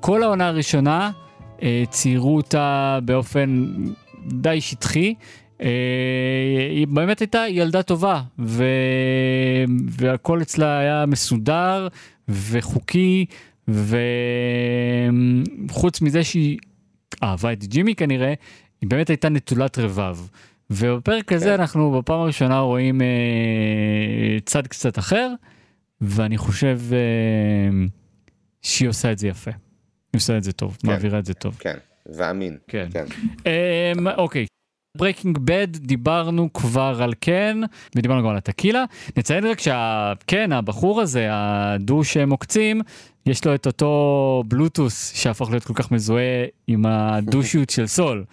כל 0.00 0.22
העונה 0.22 0.48
הראשונה 0.48 1.10
ציירו 1.90 2.36
אותה 2.36 2.98
באופן 3.04 3.64
די 4.28 4.60
שטחי. 4.60 5.14
היא 6.70 6.86
באמת 6.88 7.18
הייתה 7.20 7.44
ילדה 7.48 7.82
טובה, 7.82 8.20
ו... 8.38 8.64
והכל 9.90 10.42
אצלה 10.42 10.78
היה 10.78 11.04
מסודר 11.06 11.88
וחוקי, 12.28 13.26
וחוץ 15.68 16.00
מזה 16.00 16.24
שהיא 16.24 16.58
אהבה 17.22 17.52
את 17.52 17.64
ג'ימי 17.64 17.94
כנראה, 17.94 18.34
היא 18.80 18.90
באמת 18.90 19.10
הייתה 19.10 19.28
נטולת 19.28 19.78
רבב. 19.78 20.18
ובפרק 20.70 21.32
הזה 21.32 21.44
כן. 21.44 21.60
אנחנו 21.60 21.90
בפעם 21.90 22.20
הראשונה 22.20 22.60
רואים 22.60 23.02
אה, 23.02 23.06
צד 24.44 24.66
קצת 24.66 24.98
אחר, 24.98 25.32
ואני 26.00 26.38
חושב 26.38 26.80
אה, 26.92 26.98
שהיא 28.62 28.88
עושה 28.88 29.12
את 29.12 29.18
זה 29.18 29.28
יפה. 29.28 29.50
היא 29.50 30.18
עושה 30.18 30.36
את 30.36 30.42
זה 30.42 30.52
טוב, 30.52 30.76
כן. 30.82 30.88
מעבירה 30.88 31.18
את 31.18 31.24
זה 31.24 31.34
טוב. 31.34 31.56
כן, 31.60 31.76
ואמין. 32.06 32.56
כן. 32.68 32.88
כן. 32.92 33.04
אמ, 33.46 34.08
אוקיי. 34.08 34.46
Breaking 34.96 35.38
Bad 35.38 35.76
דיברנו 35.76 36.52
כבר 36.52 37.00
על 37.02 37.14
קן 37.14 37.60
ודיברנו 37.96 38.22
גם 38.22 38.28
על 38.28 38.36
הטקילה 38.36 38.84
נציין 39.16 39.46
רק 39.46 39.60
שהקן 39.60 40.52
הבחור 40.52 41.00
הזה 41.00 41.28
ה 41.30 41.42
douche 41.42 42.16
מוקצים 42.16 42.80
יש 43.26 43.44
לו 43.44 43.54
את 43.54 43.66
אותו 43.66 44.42
בלוטוס 44.46 45.12
שהפך 45.14 45.50
להיות 45.50 45.64
כל 45.64 45.74
כך 45.74 45.90
מזוהה 45.90 46.44
עם 46.66 46.86
הדושיות 46.86 47.70
של 47.74 47.86
סול. 47.86 48.24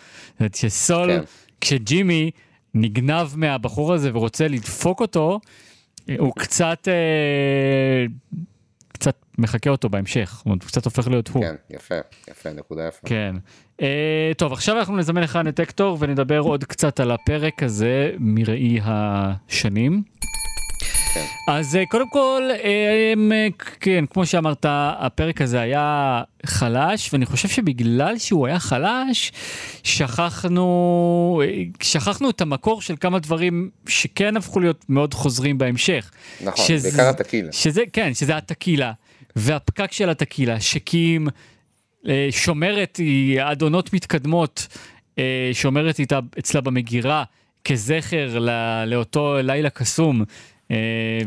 שסול 0.55 1.09
כן. 1.09 1.23
כשג'ימי 1.61 2.31
נגנב 2.73 3.27
מהבחור 3.35 3.93
הזה 3.93 4.09
ורוצה 4.13 4.47
לדפוק 4.47 5.01
אותו 5.01 5.39
הוא 6.17 6.33
קצת 6.35 6.87
אה, 6.87 8.05
קצת 8.99 9.25
מחקה 9.37 9.69
אותו 9.69 9.89
בהמשך 9.89 10.33
זאת 10.37 10.45
אומרת, 10.45 10.61
הוא 10.61 10.67
קצת 10.67 10.85
הופך 10.85 11.07
להיות 11.07 11.27
הוא. 11.27 11.43
כן, 11.43 11.55
יפה, 11.69 11.95
יפה, 12.29 12.49
נקודה 12.53 12.87
יפה. 12.87 13.07
כן. 13.07 13.35
Uh, 13.81 13.83
טוב, 14.37 14.53
עכשיו 14.53 14.77
אנחנו 14.79 14.97
נזמן 14.97 15.21
לך 15.21 15.35
נטקטור 15.35 15.97
ונדבר 15.99 16.39
עוד 16.39 16.63
קצת 16.63 16.99
על 16.99 17.11
הפרק 17.11 17.63
הזה 17.63 18.11
מראי 18.19 18.79
השנים. 18.83 20.03
כן. 21.13 21.25
אז 21.47 21.75
uh, 21.75 21.87
קודם 21.89 22.09
כל, 22.09 22.43
uh, 22.53 22.65
um, 23.17 23.63
כן, 23.79 24.05
כמו 24.09 24.25
שאמרת, 24.25 24.65
הפרק 24.69 25.41
הזה 25.41 25.59
היה 25.61 26.21
חלש, 26.45 27.13
ואני 27.13 27.25
חושב 27.25 27.47
שבגלל 27.47 28.17
שהוא 28.17 28.47
היה 28.47 28.59
חלש, 28.59 29.31
שכחנו, 29.83 31.41
אה, 31.45 31.61
שכחנו 31.81 32.29
את 32.29 32.41
המקור 32.41 32.81
של 32.81 32.95
כמה 32.99 33.19
דברים 33.19 33.69
שכן 33.87 34.37
הפכו 34.37 34.59
להיות 34.59 34.85
מאוד 34.89 35.13
חוזרים 35.13 35.57
בהמשך. 35.57 36.11
נכון, 36.41 36.65
שזה- 36.65 36.89
בעיקר 36.89 37.09
הטקילה. 37.09 37.51
שזה, 37.51 37.81
כן, 37.93 38.13
שזה 38.13 38.37
הטקילה, 38.37 38.91
והפקק 39.35 39.91
של 39.91 40.09
הטקילה, 40.09 40.59
שקים 40.59 41.27
אה, 42.07 42.27
שומרת, 42.31 42.97
היא 42.97 43.39
אדונות 43.43 43.93
מתקדמות, 43.93 44.67
אה, 45.19 45.49
שומרת 45.53 45.99
איתה 45.99 46.19
אצלה 46.39 46.61
במגירה 46.61 47.23
כזכר 47.65 48.39
ל- 48.39 48.83
לאותו 48.87 49.35
לילה 49.43 49.69
קסום, 49.69 50.21
אה, 50.21 50.25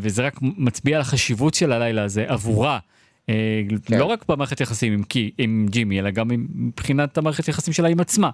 וזה 0.01 0.27
רק 0.27 0.39
מצביע 0.43 0.97
על 0.97 1.01
החשיבות 1.01 1.55
של 1.55 1.73
הלילה 1.73 2.05
הזה 2.05 2.25
עבורה. 2.29 2.79
אה, 3.29 3.63
כן. 3.85 3.99
לא 3.99 4.05
רק 4.05 4.25
במערכת 4.29 4.61
יחסים 4.61 4.93
עם, 4.93 5.03
קי, 5.03 5.31
עם 5.39 5.67
ג'ימי, 5.71 5.99
אלא 5.99 6.11
גם 6.11 6.29
מבחינת 6.55 7.19
המערכת 7.19 7.49
יחסים 7.49 7.75
שלה 7.75 7.89
עם 7.89 8.01
עצמה. 8.01 8.31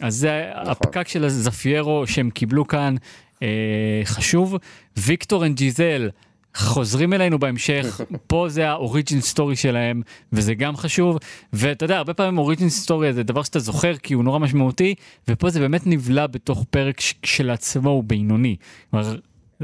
אז 0.00 0.16
זה 0.16 0.50
נכון. 0.54 0.70
הפקק 0.72 1.08
של 1.08 1.24
ה 1.24 1.36
Zafiro 1.36 2.06
שהם 2.06 2.30
קיבלו 2.30 2.66
כאן 2.68 2.94
אה, 3.42 4.00
חשוב. 4.04 4.56
ויקטור 4.96 5.46
and 5.46 5.70
ג'יזל 5.70 6.10
חוזרים 6.56 7.12
אלינו 7.12 7.38
בהמשך, 7.38 8.00
פה 8.26 8.46
זה 8.48 8.68
ה 8.68 8.75
origin 8.75 9.20
story 9.20 9.56
שלהם, 9.56 10.02
וזה 10.32 10.54
גם 10.54 10.76
חשוב. 10.76 11.18
ואתה 11.52 11.84
יודע, 11.84 11.96
הרבה 11.96 12.14
פעמים 12.14 12.38
origin 12.38 12.68
story 12.68 13.12
זה 13.12 13.22
דבר 13.22 13.42
שאתה 13.42 13.58
זוכר 13.58 13.96
כי 13.96 14.14
הוא 14.14 14.24
נורא 14.24 14.38
משמעותי, 14.38 14.94
ופה 15.28 15.50
זה 15.50 15.60
באמת 15.60 15.86
נבלע 15.86 16.26
בתוך 16.26 16.64
פרק 16.70 17.00
ש- 17.00 17.14
כשלעצמו 17.22 17.90
הוא 17.90 18.04
בינוני. 18.04 18.56
כלומר, 18.90 19.16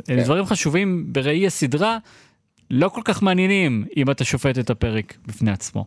כן. 0.05 0.23
דברים 0.23 0.45
חשובים 0.45 1.13
בראי 1.13 1.47
הסדרה, 1.47 1.99
לא 2.71 2.89
כל 2.89 3.01
כך 3.05 3.23
מעניינים 3.23 3.85
אם 3.97 4.11
אתה 4.11 4.25
שופט 4.25 4.59
את 4.59 4.71
הפרק 4.71 5.15
בפני 5.27 5.51
עצמו. 5.51 5.85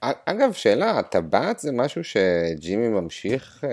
אגב, 0.00 0.52
שאלה, 0.52 0.98
הטבעת 0.98 1.58
זה 1.58 1.72
משהו 1.72 2.02
שג'ימי 2.04 2.88
ממשיך 2.88 3.64
אה, 3.64 3.70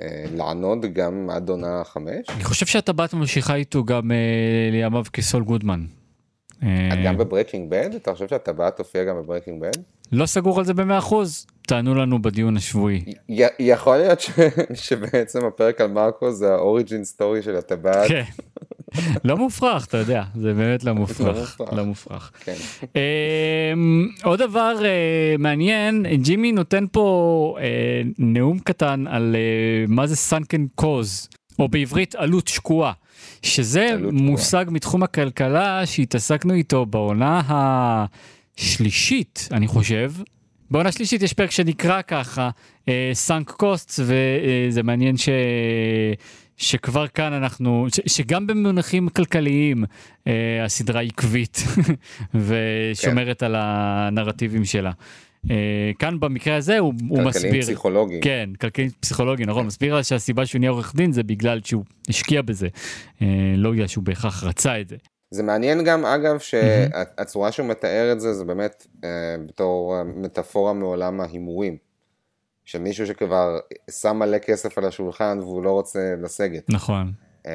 אה, 0.00 0.24
לענוד 0.36 0.86
גם 0.92 1.28
עד 1.32 1.48
עונה 1.48 1.82
חמש? 1.84 2.26
אני 2.34 2.44
חושב 2.44 2.66
שהטבעת 2.66 3.14
ממשיכה 3.14 3.54
איתו 3.54 3.84
גם 3.84 4.12
אה, 4.12 4.16
לימיו 4.72 5.04
כסול 5.12 5.42
גודמן. 5.44 5.84
אה, 6.62 6.68
גם 7.04 7.16
ב 7.16 7.22
Breaking 7.22 7.70
Bad? 7.70 7.90
אתה 7.94 8.12
חושב 8.12 8.28
שהטבעת 8.28 8.76
תופיע 8.76 9.04
גם 9.04 9.16
ב 9.16 9.21
Breaking 9.21 9.62
Bad? 9.62 9.70
לא 10.12 10.26
סגור 10.26 10.58
על 10.58 10.64
זה 10.64 10.74
במאה 10.74 10.98
אחוז, 10.98 11.46
תענו 11.66 11.94
לנו 11.94 12.22
בדיון 12.22 12.56
השבועי. 12.56 13.04
י- 13.28 13.42
יכול 13.58 13.96
להיות 13.96 14.20
ש... 14.20 14.30
שבעצם 14.74 15.44
הפרק 15.44 15.80
על 15.80 15.86
מרקו 15.86 16.32
זה 16.32 16.52
ה 16.54 16.61
origin 16.61 17.04
story 17.04 17.42
של 17.42 17.56
הטבעת. 17.56 18.08
כן. 18.08 18.22
לא 19.24 19.36
מופרך, 19.36 19.86
אתה 19.86 19.96
יודע, 19.96 20.22
זה 20.34 20.54
באמת 20.54 20.84
לא 20.84 20.92
מופרך. 20.92 21.38
מופרך. 21.60 21.72
לא 21.72 21.84
מופרך. 21.84 22.30
כן. 22.44 22.54
אמ, 22.94 24.08
עוד 24.22 24.42
דבר 24.42 24.76
אה, 24.84 25.34
מעניין, 25.38 26.06
ג'ימי 26.22 26.52
נותן 26.52 26.84
פה 26.92 27.56
אה, 27.60 28.02
נאום 28.18 28.58
קטן 28.58 29.04
על 29.06 29.36
אה, 29.36 29.84
מה 29.88 30.06
זה 30.06 30.16
sunk 30.16 30.66
cost, 30.74 31.28
או 31.58 31.68
בעברית 31.68 32.14
עלות 32.14 32.48
שקועה, 32.48 32.92
שזה. 33.42 33.96
מושג 34.12 34.64
מתחום 34.68 35.02
הכלכלה 35.02 35.86
שהתעסקנו 35.86 36.54
איתו 36.54 36.86
בעונה 36.86 37.42
השלישית, 38.58 39.48
אני 39.52 39.66
חושב. 39.66 40.12
בעונה 40.70 40.88
השלישית 40.88 41.22
יש 41.22 41.32
פרק 41.32 41.50
שנקרא 41.50 42.02
ככה, 42.02 42.50
sunk 43.12 43.50
cost, 43.50 44.00
וזה 44.00 44.82
מעניין 44.82 45.16
ש... 45.16 45.28
שכבר 46.60 47.06
כאן 47.08 47.32
אנחנו, 47.32 47.86
ש, 47.94 48.00
שגם 48.06 48.46
במונחים 48.46 49.08
כלכליים 49.08 49.84
אה, 50.26 50.64
הסדרה 50.64 51.00
עקבית 51.00 51.58
ושומרת 52.46 53.42
על 53.42 53.54
הנרטיבים 53.58 54.64
שלה. 54.64 54.90
אה, 55.50 55.90
כאן 55.98 56.20
במקרה 56.20 56.56
הזה 56.56 56.78
הוא, 56.78 56.94
הוא 57.08 57.22
כלכליים 57.22 57.46
מסביר, 57.46 57.62
פסיכולוגיים. 57.62 58.20
כן, 58.22 58.50
כלכלי 58.60 58.90
פסיכולוגי, 59.00 59.44
נכון, 59.44 59.66
מסביר 59.66 59.94
לה 59.94 60.02
שהסיבה 60.02 60.46
שהוא 60.46 60.58
נהיה 60.58 60.70
עורך 60.70 60.94
דין 60.96 61.12
זה 61.12 61.22
בגלל 61.22 61.60
שהוא 61.64 61.84
השקיע 62.08 62.42
בזה, 62.42 62.68
אה, 63.22 63.26
לא 63.56 63.70
בגלל 63.70 63.86
שהוא 63.86 64.04
בהכרח 64.04 64.44
רצה 64.44 64.80
את 64.80 64.88
זה. 64.88 64.96
זה 65.30 65.42
מעניין 65.42 65.84
גם, 65.84 66.06
אגב, 66.06 66.38
שהצורה 66.38 67.52
שהוא 67.52 67.66
מתאר 67.66 68.12
את 68.12 68.20
זה, 68.20 68.34
זה 68.34 68.44
באמת 68.44 68.86
אה, 69.04 69.08
בתור 69.46 70.02
מטאפורה 70.04 70.72
מעולם 70.72 71.20
ההימורים. 71.20 71.89
שמישהו 72.70 73.06
שכבר 73.06 73.58
שם 74.00 74.16
מלא 74.16 74.38
כסף 74.38 74.78
על 74.78 74.84
השולחן 74.84 75.38
והוא 75.40 75.62
לא 75.62 75.70
רוצה 75.70 76.14
לסגת. 76.22 76.70
נכון. 76.70 77.12
אה, 77.46 77.52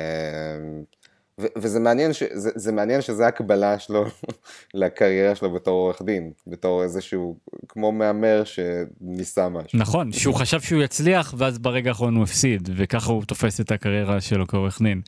ו- 1.42 1.48
וזה 1.58 1.80
מעניין, 1.80 2.14
ש- 2.14 2.24
זה, 2.32 2.50
זה 2.56 2.72
מעניין 2.72 3.02
שזה 3.02 3.28
הקבלה 3.28 3.80
שלו 3.80 4.06
לקריירה 4.74 5.36
שלו 5.36 5.54
בתור 5.54 5.82
עורך 5.82 6.02
דין, 6.02 6.32
בתור 6.48 6.84
איזשהו, 6.84 7.38
כמו 7.68 7.92
מהמר 7.92 8.44
שניסה 8.44 9.50
משהו. 9.50 9.80
נכון, 9.80 10.12
שהוא 10.12 10.36
חשב 10.36 10.62
שהוא 10.62 10.84
יצליח 10.84 11.34
ואז 11.38 11.60
ברגע 11.60 11.90
האחרון 11.90 12.16
הוא 12.16 12.24
הפסיד, 12.24 12.70
וככה 12.76 13.12
הוא 13.12 13.24
תופס 13.24 13.62
את 13.62 13.72
הקריירה 13.72 14.22
שלו 14.22 14.48
כעורך 14.48 14.82
דין. 14.82 15.02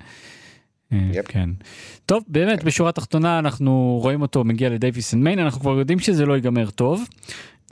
אה, 0.94 0.98
יפ. 1.14 1.28
כן. 1.28 1.50
טוב, 2.06 2.24
באמת, 2.28 2.64
בשורה 2.64 2.90
התחתונה 2.90 3.40
אנחנו 3.40 4.00
רואים 4.02 4.22
אותו 4.22 4.44
מגיע 4.44 4.70
לדייוויסון 4.70 5.24
מיין, 5.24 5.40
אנחנו 5.40 5.62
כבר 5.62 5.80
יודעים 5.80 6.00
שזה 6.00 6.26
לא 6.26 6.34
ייגמר 6.34 6.70
טוב, 6.70 7.04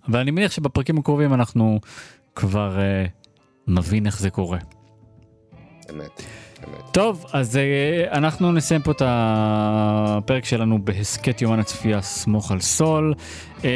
אבל 0.08 0.19
אני 0.19 0.32
מניח 0.32 0.52
שבפרקים 0.52 0.98
הקרובים 0.98 1.34
אנחנו 1.34 1.80
כבר 2.36 2.80
אה, 2.80 3.06
נבין 3.67 4.06
איך 4.06 4.19
זה 4.19 4.30
קורה. 4.30 4.60
אמת, 5.91 6.21
אמת. 6.67 6.91
טוב, 6.91 7.26
אז 7.34 7.58
אה, 7.58 8.17
אנחנו 8.17 8.52
נסיים 8.52 8.82
פה 8.82 8.91
את 8.91 9.02
הפרק 9.06 10.45
שלנו 10.45 10.86
בהסכת 10.86 11.41
יומן 11.41 11.60
הצפייה 11.60 12.02
סמוך 12.02 12.52
על 12.52 12.60
סול. 12.60 13.13
אה, 13.63 13.69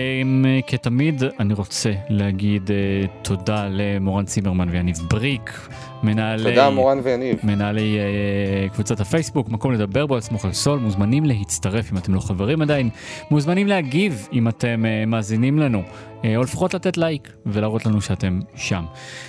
כתמיד, 0.67 1.23
אני 1.39 1.53
רוצה 1.53 1.93
להגיד 2.09 2.71
אה, 2.71 2.75
תודה 3.21 3.67
למורן 3.71 4.25
צימרמן 4.25 4.69
ויניב 4.69 4.97
בריק, 5.09 5.67
מנהלי... 6.03 6.43
תודה 6.43 6.69
מורן 6.69 6.99
ויניב. 7.03 7.39
מנהלי 7.43 7.97
uh, 7.97 8.73
קבוצת 8.73 8.99
הפייסבוק, 8.99 9.49
מקום 9.49 9.71
לדבר 9.71 10.05
בו 10.05 10.15
על 10.15 10.21
סמוך 10.21 10.45
על 10.45 10.53
סול, 10.53 10.79
מוזמנים 10.79 11.25
להצטרף 11.25 11.91
אם 11.91 11.97
אתם 11.97 12.13
לא 12.13 12.19
חברים 12.19 12.61
עדיין, 12.61 12.89
מוזמנים 13.31 13.67
להגיב 13.67 14.27
אם 14.33 14.47
אתם 14.47 14.83
uh, 14.85 15.09
מאזינים 15.09 15.59
לנו, 15.59 15.83
uh, 15.83 16.25
או 16.35 16.41
לפחות 16.41 16.73
לתת 16.73 16.97
לייק 16.97 17.33
ולהראות 17.45 17.85
לנו 17.85 18.01
שאתם 18.01 18.39
שם. 18.55 18.85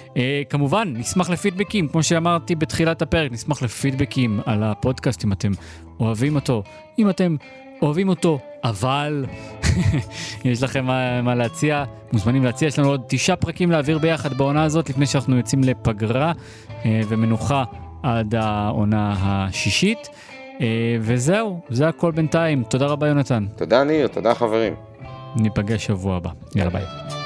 Uh, 0.08 0.16
כמובן, 0.50 0.92
נשמח 0.96 1.30
לפידבקים, 1.30 1.88
כמו 1.88 2.02
שאמרתי 2.02 2.54
בתחילת 2.54 3.02
הפרק, 3.02 3.32
נשמח 3.32 3.62
לפידבקים 3.62 4.40
על 4.46 4.62
הפודקאסט 4.62 5.24
אם 5.24 5.32
אתם 5.32 5.50
אוהבים 6.00 6.34
אותו, 6.34 6.62
אם 6.98 7.10
אתם 7.10 7.36
אוהבים 7.82 8.08
אותו, 8.08 8.38
אבל 8.64 9.24
יש 10.44 10.62
לכם 10.62 10.84
מה, 10.84 11.22
מה 11.22 11.34
להציע, 11.34 11.84
מוזמנים 12.12 12.44
להציע, 12.44 12.68
יש 12.68 12.78
לנו 12.78 12.88
עוד 12.88 13.02
תשעה 13.08 13.36
פרקים 13.36 13.70
להעביר 13.70 13.98
ביחד 13.98 14.34
בעונה 14.34 14.64
הזאת 14.64 14.90
לפני 14.90 15.06
שאנחנו 15.06 15.36
יוצאים 15.36 15.64
לפגרה 15.64 16.32
אה, 16.84 17.00
ומנוחה 17.08 17.64
עד 18.02 18.34
העונה 18.34 19.14
השישית. 19.18 20.08
אה, 20.60 20.96
וזהו, 21.00 21.60
זה 21.68 21.88
הכל 21.88 22.12
בינתיים. 22.12 22.62
תודה 22.62 22.86
רבה 22.86 23.08
יונתן. 23.08 23.46
תודה 23.56 23.84
ניר, 23.84 24.06
תודה 24.08 24.34
חברים. 24.34 24.74
ניפגש 25.36 25.86
שבוע 25.86 26.16
הבא. 26.16 26.30
יאללה 26.54 26.70
ביי. 26.70 27.19